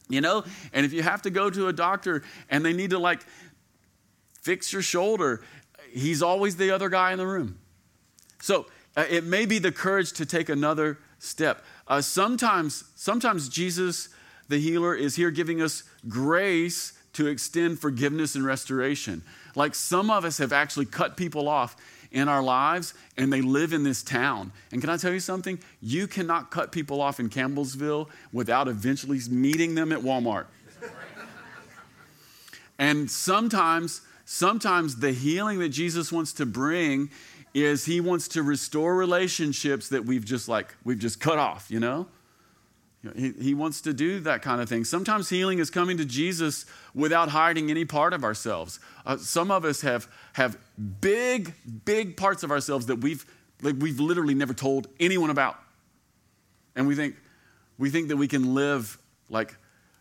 You 0.09 0.20
know? 0.20 0.44
And 0.73 0.87
if 0.87 0.92
you 0.92 1.03
have 1.03 1.23
to 1.23 1.31
go 1.31 1.51
to 1.51 1.66
a 1.66 1.73
doctor 1.73 2.23
and 2.49 2.64
they 2.64 2.73
need 2.73 2.90
to 2.90 3.01
like 3.01 3.20
fix 4.40 4.73
your 4.73 4.83
shoulder, 4.83 5.42
he's 5.90 6.23
always 6.23 6.55
the 6.57 6.70
other 6.70 6.88
guy 6.88 7.11
in 7.11 7.18
the 7.18 7.27
room. 7.27 7.59
So, 8.40 8.66
uh, 8.97 9.05
it 9.11 9.25
may 9.25 9.44
be 9.47 9.59
the 9.59 9.73
courage 9.73 10.12
to 10.12 10.25
take 10.27 10.49
another 10.49 10.99
step. 11.18 11.64
Uh, 11.88 12.01
sometimes, 12.01 12.85
sometimes 12.94 13.49
Jesus 13.49 14.09
the 14.49 14.59
healer, 14.59 14.95
is 14.95 15.17
here 15.17 15.31
giving 15.31 15.61
us 15.63 15.85
grace 16.09 16.93
to 17.15 17.27
extend 17.29 17.79
forgiveness 17.79 18.35
and 18.35 18.45
restoration. 18.45 19.23
Like 19.55 19.75
some 19.75 20.11
of 20.11 20.25
us 20.25 20.39
have 20.39 20.53
actually 20.53 20.87
cut 20.87 21.17
people 21.17 21.49
off 21.49 21.77
in 22.11 22.29
our 22.29 22.43
lives 22.43 22.95
and 23.17 23.33
they 23.33 23.41
live 23.41 23.73
in 23.73 23.83
this 23.85 24.03
town. 24.03 24.53
And 24.73 24.81
can 24.81 24.91
I 24.91 24.97
tell 24.97 25.13
you 25.13 25.21
something? 25.21 25.59
You 25.81 26.07
cannot 26.07 26.51
cut 26.51 26.73
people 26.73 27.01
off 27.01 27.21
in 27.21 27.29
Campbellsville 27.31 28.09
without 28.33 28.69
eventually 28.69 29.21
meeting 29.31 29.75
them 29.75 29.93
at 29.93 30.01
Walmart. 30.01 30.47
and 32.79 33.09
sometimes, 33.09 34.01
sometimes 34.25 34.97
the 34.97 35.13
healing 35.13 35.61
that 35.61 35.69
Jesus 35.71 36.11
wants 36.11 36.33
to 36.35 36.47
bring 36.47 37.11
is 37.55 37.85
he 37.85 38.01
wants 38.01 38.27
to 38.29 38.43
restore 38.43 38.97
relationships 38.97 39.89
that 39.91 40.05
we've 40.05 40.25
just 40.25 40.49
like 40.49 40.75
we've 40.83 40.99
just 40.99 41.21
cut 41.21 41.39
off, 41.39 41.71
you 41.71 41.79
know? 41.79 42.09
He, 43.14 43.33
he 43.33 43.55
wants 43.55 43.83
to 43.83 43.93
do 43.93 44.21
that 44.21 44.40
kind 44.40 44.62
of 44.62 44.69
thing. 44.69 44.85
Sometimes 44.85 45.29
healing 45.29 45.59
is 45.59 45.69
coming 45.69 45.99
to 45.99 46.05
Jesus 46.05 46.64
without 46.95 47.29
hiding 47.29 47.71
any 47.71 47.85
part 47.85 48.12
of 48.14 48.25
ourselves. 48.25 48.81
Uh, 49.05 49.19
some 49.19 49.51
of 49.51 49.64
us 49.64 49.83
have, 49.83 50.09
have 50.33 50.57
big, 51.01 51.53
big 51.85 52.17
parts 52.17 52.43
of 52.43 52.51
ourselves 52.51 52.87
that 52.87 52.97
we've, 52.97 53.27
like, 53.61 53.75
we've 53.79 54.01
literally 54.01 54.35
never 54.35 54.55
told 54.55 54.87
anyone 54.99 55.29
about. 55.31 55.59
And 56.75 56.87
we 56.87 56.95
think, 56.95 57.17
we 57.77 57.90
think 57.90 58.09
that 58.09 58.17
we 58.17 58.27
can 58.27 58.55
live 58.55 58.99
like 59.29 59.55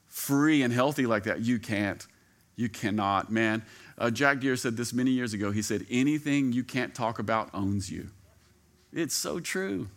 free 0.08 0.62
and 0.62 0.74
healthy 0.74 1.06
like 1.06 1.24
that. 1.24 1.42
You 1.42 1.60
can't. 1.60 2.06
You 2.56 2.70
cannot, 2.70 3.32
man. 3.32 3.64
Uh, 3.98 4.12
Jack 4.12 4.40
Deere 4.40 4.56
said 4.56 4.78
this 4.78 4.94
many 4.94 5.12
years 5.12 5.34
ago. 5.34 5.52
He 5.52 5.62
said, 5.64 5.86
Anything 5.90 6.52
you 6.54 6.64
can't 6.64 6.94
talk 6.94 7.18
about 7.18 7.50
owns 7.54 7.90
you. 7.92 8.10
It's 8.92 9.16
so 9.16 9.40
true. 9.40 9.88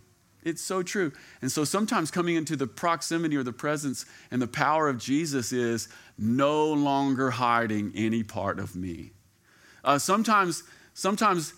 It's 0.46 0.62
so 0.62 0.82
true. 0.84 1.12
And 1.42 1.50
so 1.50 1.64
sometimes 1.64 2.10
coming 2.12 2.36
into 2.36 2.54
the 2.54 2.68
proximity 2.68 3.36
or 3.36 3.42
the 3.42 3.52
presence 3.52 4.06
and 4.30 4.40
the 4.40 4.46
power 4.46 4.88
of 4.88 4.98
Jesus 4.98 5.52
is 5.52 5.88
no 6.16 6.72
longer 6.72 7.32
hiding 7.32 7.92
any 7.96 8.22
part 8.22 8.60
of 8.60 8.76
me. 8.76 9.10
Uh, 9.82 9.98
sometimes, 9.98 10.62
sometimes, 10.94 11.52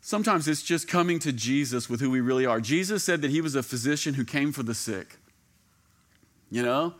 sometimes 0.00 0.46
it's 0.46 0.62
just 0.62 0.86
coming 0.86 1.18
to 1.18 1.32
Jesus 1.32 1.90
with 1.90 1.98
who 2.00 2.08
we 2.10 2.20
really 2.20 2.46
are. 2.46 2.60
Jesus 2.60 3.02
said 3.02 3.20
that 3.22 3.32
he 3.32 3.40
was 3.40 3.56
a 3.56 3.64
physician 3.64 4.14
who 4.14 4.24
came 4.24 4.52
for 4.52 4.62
the 4.62 4.74
sick. 4.74 5.16
You 6.52 6.62
know? 6.62 6.94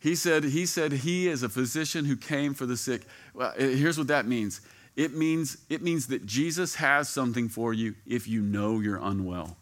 He 0.00 0.16
said, 0.16 0.42
he 0.42 0.66
said 0.66 0.90
he 0.92 1.28
is 1.28 1.44
a 1.44 1.48
physician 1.48 2.04
who 2.04 2.16
came 2.16 2.52
for 2.52 2.66
the 2.66 2.76
sick. 2.76 3.02
Well, 3.32 3.54
eh, 3.56 3.68
here's 3.76 3.96
what 3.96 4.08
that 4.08 4.26
means. 4.26 4.60
It 4.96 5.14
means 5.16 5.56
it 5.68 5.82
means 5.82 6.06
that 6.08 6.24
Jesus 6.24 6.76
has 6.76 7.08
something 7.08 7.48
for 7.48 7.74
you 7.74 7.96
if 8.06 8.28
you 8.28 8.42
know 8.42 8.78
you're 8.78 8.98
unwell. 9.02 9.56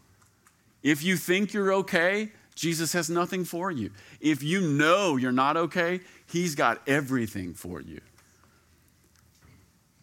If 0.82 1.02
you 1.04 1.16
think 1.16 1.52
you're 1.52 1.72
okay, 1.74 2.30
Jesus 2.54 2.92
has 2.92 3.08
nothing 3.08 3.44
for 3.44 3.70
you. 3.70 3.90
If 4.20 4.42
you 4.42 4.60
know 4.60 5.16
you're 5.16 5.32
not 5.32 5.56
okay, 5.56 6.00
He's 6.26 6.54
got 6.54 6.80
everything 6.88 7.54
for 7.54 7.80
you. 7.80 8.00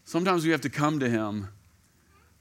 Sometimes 0.05 0.45
we 0.45 0.51
have 0.51 0.61
to 0.61 0.69
come 0.69 0.99
to 1.01 1.09
Him 1.09 1.49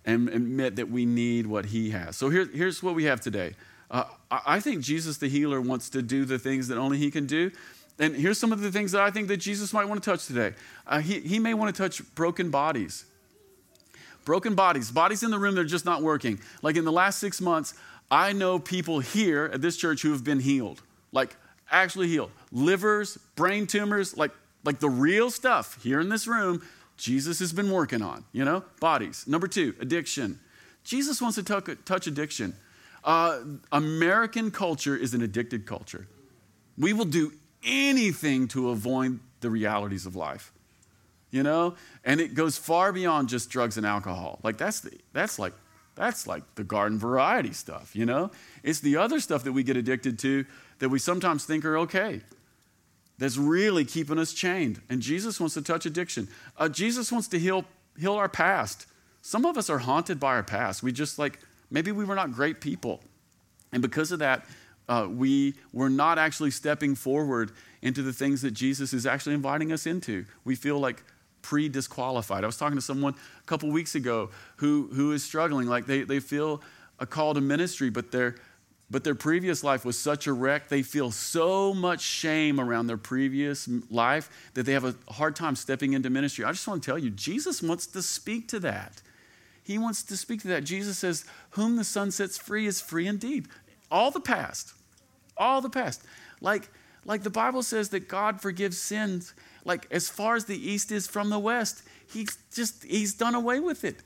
and 0.04 0.28
admit 0.28 0.76
that 0.76 0.88
we 0.88 1.04
need 1.04 1.46
what 1.46 1.66
He 1.66 1.90
has. 1.90 2.16
So 2.16 2.30
here, 2.30 2.46
here's 2.52 2.82
what 2.82 2.94
we 2.94 3.04
have 3.04 3.20
today. 3.20 3.54
Uh, 3.90 4.04
I 4.30 4.60
think 4.60 4.82
Jesus 4.82 5.16
the 5.16 5.28
healer 5.28 5.60
wants 5.60 5.88
to 5.90 6.02
do 6.02 6.24
the 6.26 6.38
things 6.38 6.68
that 6.68 6.78
only 6.78 6.98
He 6.98 7.10
can 7.10 7.26
do. 7.26 7.50
And 7.98 8.14
here's 8.14 8.38
some 8.38 8.52
of 8.52 8.60
the 8.60 8.70
things 8.70 8.92
that 8.92 9.02
I 9.02 9.10
think 9.10 9.26
that 9.28 9.38
Jesus 9.38 9.72
might 9.72 9.86
want 9.88 10.02
to 10.02 10.08
touch 10.10 10.26
today. 10.26 10.54
Uh, 10.86 11.00
he, 11.00 11.18
he 11.20 11.38
may 11.40 11.52
want 11.52 11.74
to 11.74 11.82
touch 11.82 12.00
broken 12.14 12.50
bodies 12.50 13.04
broken 14.24 14.54
bodies, 14.54 14.90
bodies 14.90 15.22
in 15.22 15.30
the 15.30 15.38
room 15.38 15.54
that 15.54 15.62
are 15.62 15.64
just 15.64 15.86
not 15.86 16.02
working. 16.02 16.38
Like 16.60 16.76
in 16.76 16.84
the 16.84 16.92
last 16.92 17.18
six 17.18 17.40
months, 17.40 17.72
I 18.10 18.32
know 18.32 18.58
people 18.58 19.00
here 19.00 19.50
at 19.52 19.60
this 19.60 19.76
church 19.76 20.02
who 20.02 20.12
have 20.12 20.24
been 20.24 20.40
healed, 20.40 20.80
like 21.12 21.36
actually 21.70 22.08
healed. 22.08 22.30
Livers, 22.50 23.18
brain 23.36 23.66
tumors, 23.66 24.16
like, 24.16 24.30
like 24.64 24.78
the 24.80 24.88
real 24.88 25.30
stuff 25.30 25.82
here 25.82 26.00
in 26.00 26.08
this 26.08 26.26
room, 26.26 26.62
Jesus 26.96 27.38
has 27.38 27.52
been 27.52 27.70
working 27.70 28.02
on, 28.02 28.24
you 28.32 28.44
know, 28.44 28.64
bodies. 28.80 29.24
Number 29.28 29.46
two, 29.46 29.74
addiction. 29.78 30.40
Jesus 30.84 31.20
wants 31.20 31.36
to 31.36 31.42
t- 31.42 31.74
touch 31.84 32.06
addiction. 32.06 32.54
Uh, 33.04 33.40
American 33.72 34.50
culture 34.50 34.96
is 34.96 35.12
an 35.14 35.22
addicted 35.22 35.66
culture. 35.66 36.08
We 36.78 36.92
will 36.94 37.04
do 37.04 37.32
anything 37.64 38.48
to 38.48 38.70
avoid 38.70 39.20
the 39.40 39.50
realities 39.50 40.06
of 40.06 40.16
life, 40.16 40.50
you 41.30 41.42
know? 41.42 41.74
And 42.04 42.20
it 42.20 42.34
goes 42.34 42.56
far 42.56 42.90
beyond 42.92 43.28
just 43.28 43.50
drugs 43.50 43.76
and 43.76 43.84
alcohol. 43.84 44.38
Like, 44.42 44.56
that's, 44.58 44.80
the, 44.80 44.92
that's 45.12 45.38
like 45.38 45.52
that's 45.98 46.26
like 46.28 46.44
the 46.54 46.62
garden 46.64 46.96
variety 46.98 47.52
stuff, 47.52 47.94
you 47.96 48.06
know? 48.06 48.30
It's 48.62 48.80
the 48.80 48.96
other 48.96 49.18
stuff 49.18 49.42
that 49.44 49.52
we 49.52 49.64
get 49.64 49.76
addicted 49.76 50.18
to 50.20 50.46
that 50.78 50.88
we 50.88 50.98
sometimes 50.98 51.44
think 51.44 51.64
are 51.64 51.76
okay 51.78 52.20
that's 53.18 53.36
really 53.36 53.84
keeping 53.84 54.16
us 54.16 54.32
chained. 54.32 54.80
And 54.88 55.02
Jesus 55.02 55.40
wants 55.40 55.54
to 55.54 55.62
touch 55.62 55.86
addiction. 55.86 56.28
Uh, 56.56 56.68
Jesus 56.68 57.10
wants 57.10 57.26
to 57.28 57.38
heal, 57.38 57.64
heal 57.98 58.14
our 58.14 58.28
past. 58.28 58.86
Some 59.22 59.44
of 59.44 59.58
us 59.58 59.68
are 59.68 59.80
haunted 59.80 60.20
by 60.20 60.28
our 60.36 60.44
past. 60.44 60.84
We 60.84 60.92
just 60.92 61.18
like, 61.18 61.40
maybe 61.68 61.90
we 61.90 62.04
were 62.04 62.14
not 62.14 62.30
great 62.32 62.60
people. 62.60 63.00
And 63.72 63.82
because 63.82 64.12
of 64.12 64.20
that, 64.20 64.44
uh, 64.88 65.08
we 65.10 65.54
were 65.72 65.90
not 65.90 66.16
actually 66.16 66.52
stepping 66.52 66.94
forward 66.94 67.50
into 67.82 68.02
the 68.02 68.12
things 68.12 68.42
that 68.42 68.52
Jesus 68.52 68.92
is 68.94 69.04
actually 69.04 69.34
inviting 69.34 69.72
us 69.72 69.84
into. 69.84 70.24
We 70.44 70.54
feel 70.54 70.78
like 70.78 71.02
pre 71.42 71.68
disqualified. 71.68 72.42
I 72.44 72.46
was 72.46 72.56
talking 72.56 72.76
to 72.76 72.82
someone 72.82 73.14
a 73.40 73.44
couple 73.46 73.70
weeks 73.70 73.94
ago 73.94 74.30
who, 74.56 74.88
who 74.92 75.12
is 75.12 75.22
struggling. 75.24 75.66
Like 75.68 75.86
they, 75.86 76.02
they 76.02 76.20
feel 76.20 76.62
a 76.98 77.06
call 77.06 77.34
to 77.34 77.40
ministry, 77.40 77.90
but 77.90 78.10
their, 78.10 78.36
but 78.90 79.04
their 79.04 79.14
previous 79.14 79.62
life 79.62 79.84
was 79.84 79.98
such 79.98 80.26
a 80.26 80.32
wreck. 80.32 80.68
They 80.68 80.82
feel 80.82 81.10
so 81.10 81.74
much 81.74 82.00
shame 82.00 82.58
around 82.60 82.86
their 82.86 82.96
previous 82.96 83.68
life 83.90 84.30
that 84.54 84.64
they 84.64 84.72
have 84.72 84.84
a 84.84 84.94
hard 85.12 85.36
time 85.36 85.56
stepping 85.56 85.92
into 85.92 86.10
ministry. 86.10 86.44
I 86.44 86.52
just 86.52 86.66
want 86.66 86.82
to 86.82 86.86
tell 86.88 86.98
you, 86.98 87.10
Jesus 87.10 87.62
wants 87.62 87.86
to 87.88 88.02
speak 88.02 88.48
to 88.48 88.60
that. 88.60 89.02
He 89.62 89.76
wants 89.76 90.02
to 90.04 90.16
speak 90.16 90.40
to 90.42 90.48
that. 90.48 90.64
Jesus 90.64 90.96
says, 90.96 91.26
Whom 91.50 91.76
the 91.76 91.84
Son 91.84 92.10
sets 92.10 92.38
free 92.38 92.66
is 92.66 92.80
free 92.80 93.06
indeed. 93.06 93.46
All 93.90 94.10
the 94.10 94.20
past, 94.20 94.72
all 95.36 95.60
the 95.60 95.68
past. 95.68 96.02
Like, 96.40 96.66
like 97.04 97.22
the 97.22 97.30
Bible 97.30 97.62
says 97.62 97.90
that 97.90 98.08
God 98.08 98.40
forgives 98.40 98.78
sins 98.78 99.34
like 99.68 99.86
as 99.92 100.08
far 100.08 100.34
as 100.34 100.46
the 100.46 100.56
east 100.58 100.90
is 100.90 101.06
from 101.06 101.30
the 101.30 101.38
west 101.38 101.82
he's 102.10 102.38
just 102.52 102.82
he's 102.82 103.14
done 103.14 103.36
away 103.36 103.60
with 103.60 103.84
it 103.84 103.96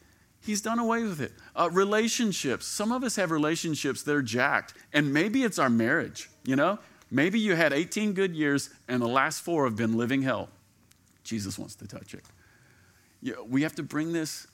he's 0.44 0.61
done 0.61 0.79
away 0.79 1.05
with 1.05 1.20
it 1.20 1.33
uh, 1.57 1.70
relationships 1.72 2.66
some 2.66 2.90
of 2.92 3.03
us 3.03 3.16
have 3.16 3.31
relationships 3.31 4.03
that 4.03 4.14
are 4.14 4.20
jacked 4.22 4.75
and 4.92 5.11
maybe 5.14 5.42
it's 5.44 5.59
our 5.59 5.70
marriage 5.70 6.29
you 6.44 6.57
know 6.57 6.79
maybe 7.11 7.38
you 7.38 7.55
had 7.55 7.72
18 7.72 8.12
good 8.12 8.35
years 8.35 8.68
and 8.88 9.01
the 9.01 9.07
last 9.09 9.42
four 9.42 9.64
have 9.64 9.77
been 9.77 9.96
living 9.96 10.20
hell 10.20 10.48
jesus 11.25 11.59
wants 11.59 11.77
to 11.77 11.87
touch 11.88 12.12
it 12.12 12.25
you 13.25 13.33
know, 13.35 13.44
we 13.48 13.62
have 13.62 13.77
to 13.77 13.83
bring 13.85 14.12
this 14.12 14.46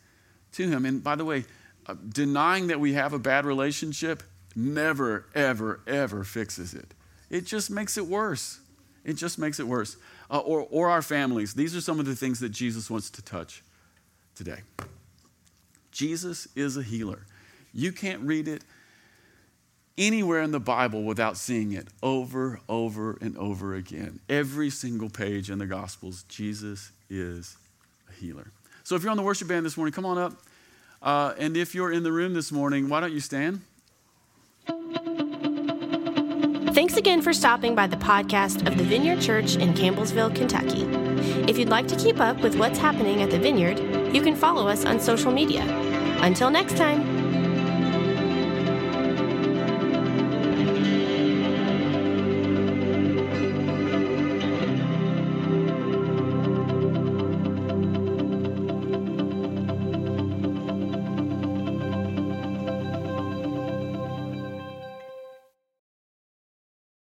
to 0.53 0.69
him 0.69 0.85
and 0.85 1.03
by 1.03 1.15
the 1.17 1.25
way 1.25 1.45
uh, 1.87 1.95
denying 2.11 2.67
that 2.67 2.79
we 2.79 2.93
have 2.93 3.15
a 3.15 3.19
bad 3.19 3.47
relationship 3.47 4.23
never 4.55 5.25
ever 5.35 5.81
ever 5.87 6.23
fixes 6.23 6.75
it 6.75 6.93
it 7.31 7.47
just 7.47 7.71
makes 7.71 7.97
it 7.97 8.07
worse 8.07 8.61
it 9.09 9.15
just 9.17 9.39
makes 9.39 9.59
it 9.59 9.67
worse. 9.67 9.97
Uh, 10.31 10.37
or, 10.41 10.69
or 10.71 10.91
our 10.91 11.01
families. 11.01 11.55
These 11.55 11.75
are 11.75 11.81
some 11.81 11.99
of 11.99 12.05
the 12.05 12.15
things 12.15 12.41
that 12.41 12.51
Jesus 12.51 12.91
wants 12.91 13.09
to 13.13 13.23
touch 13.23 13.63
today. 14.37 14.59
Jesus 15.91 16.47
is 16.55 16.77
a 16.77 16.83
healer. 16.83 17.25
You 17.73 17.91
can't 17.91 18.21
read 18.21 18.49
it 18.49 18.63
anywhere 19.97 20.43
in 20.43 20.51
the 20.51 20.61
Bible 20.61 21.05
without 21.05 21.39
seeing 21.39 21.73
it 21.73 21.89
over, 22.03 22.61
over, 22.69 23.17
and 23.23 23.37
over 23.39 23.75
again. 23.75 24.21
Every 24.29 24.69
single 24.69 25.09
page 25.09 25.49
in 25.51 25.57
the 25.59 25.67
Gospels, 25.67 26.25
Jesus 26.29 26.91
is 27.09 27.57
a 28.11 28.13
healer. 28.13 28.53
So 28.85 28.95
if 28.95 29.01
you're 29.03 29.11
on 29.11 29.17
the 29.17 29.23
worship 29.23 29.49
band 29.49 29.65
this 29.65 29.77
morning, 29.79 29.95
come 29.95 30.05
on 30.05 30.19
up. 30.19 30.33
Uh, 31.01 31.33
and 31.39 31.57
if 31.57 31.75
you're 31.75 31.93
in 31.95 32.03
the 32.03 32.13
room 32.13 32.35
this 32.35 32.53
morning, 32.53 32.91
why 32.91 33.01
don't 33.01 33.13
you 33.15 33.21
stand? 33.21 33.63
Thanks 36.79 36.97
again 36.97 37.23
for 37.23 37.33
stopping 37.33 37.75
by 37.75 37.89
the 37.89 37.97
podcast 37.97 38.65
of 38.69 38.79
the 38.79 38.85
Vineyard 38.85 39.21
Church 39.21 39.57
in 39.57 39.75
Campbellsville, 39.75 40.33
Kentucky. 40.37 40.85
If 41.51 41.59
you'd 41.59 41.71
like 41.71 41.89
to 41.89 41.97
keep 41.97 42.21
up 42.21 42.41
with 42.41 42.55
what's 42.57 42.79
happening 42.79 43.21
at 43.21 43.33
the 43.33 43.39
Vineyard, 43.41 44.15
you 44.15 44.23
can 44.23 44.37
follow 44.37 44.69
us 44.69 44.85
on 44.85 45.01
social 45.01 45.33
media. 45.33 45.65
Until 46.23 46.51
next 46.51 46.77
time. 46.77 47.18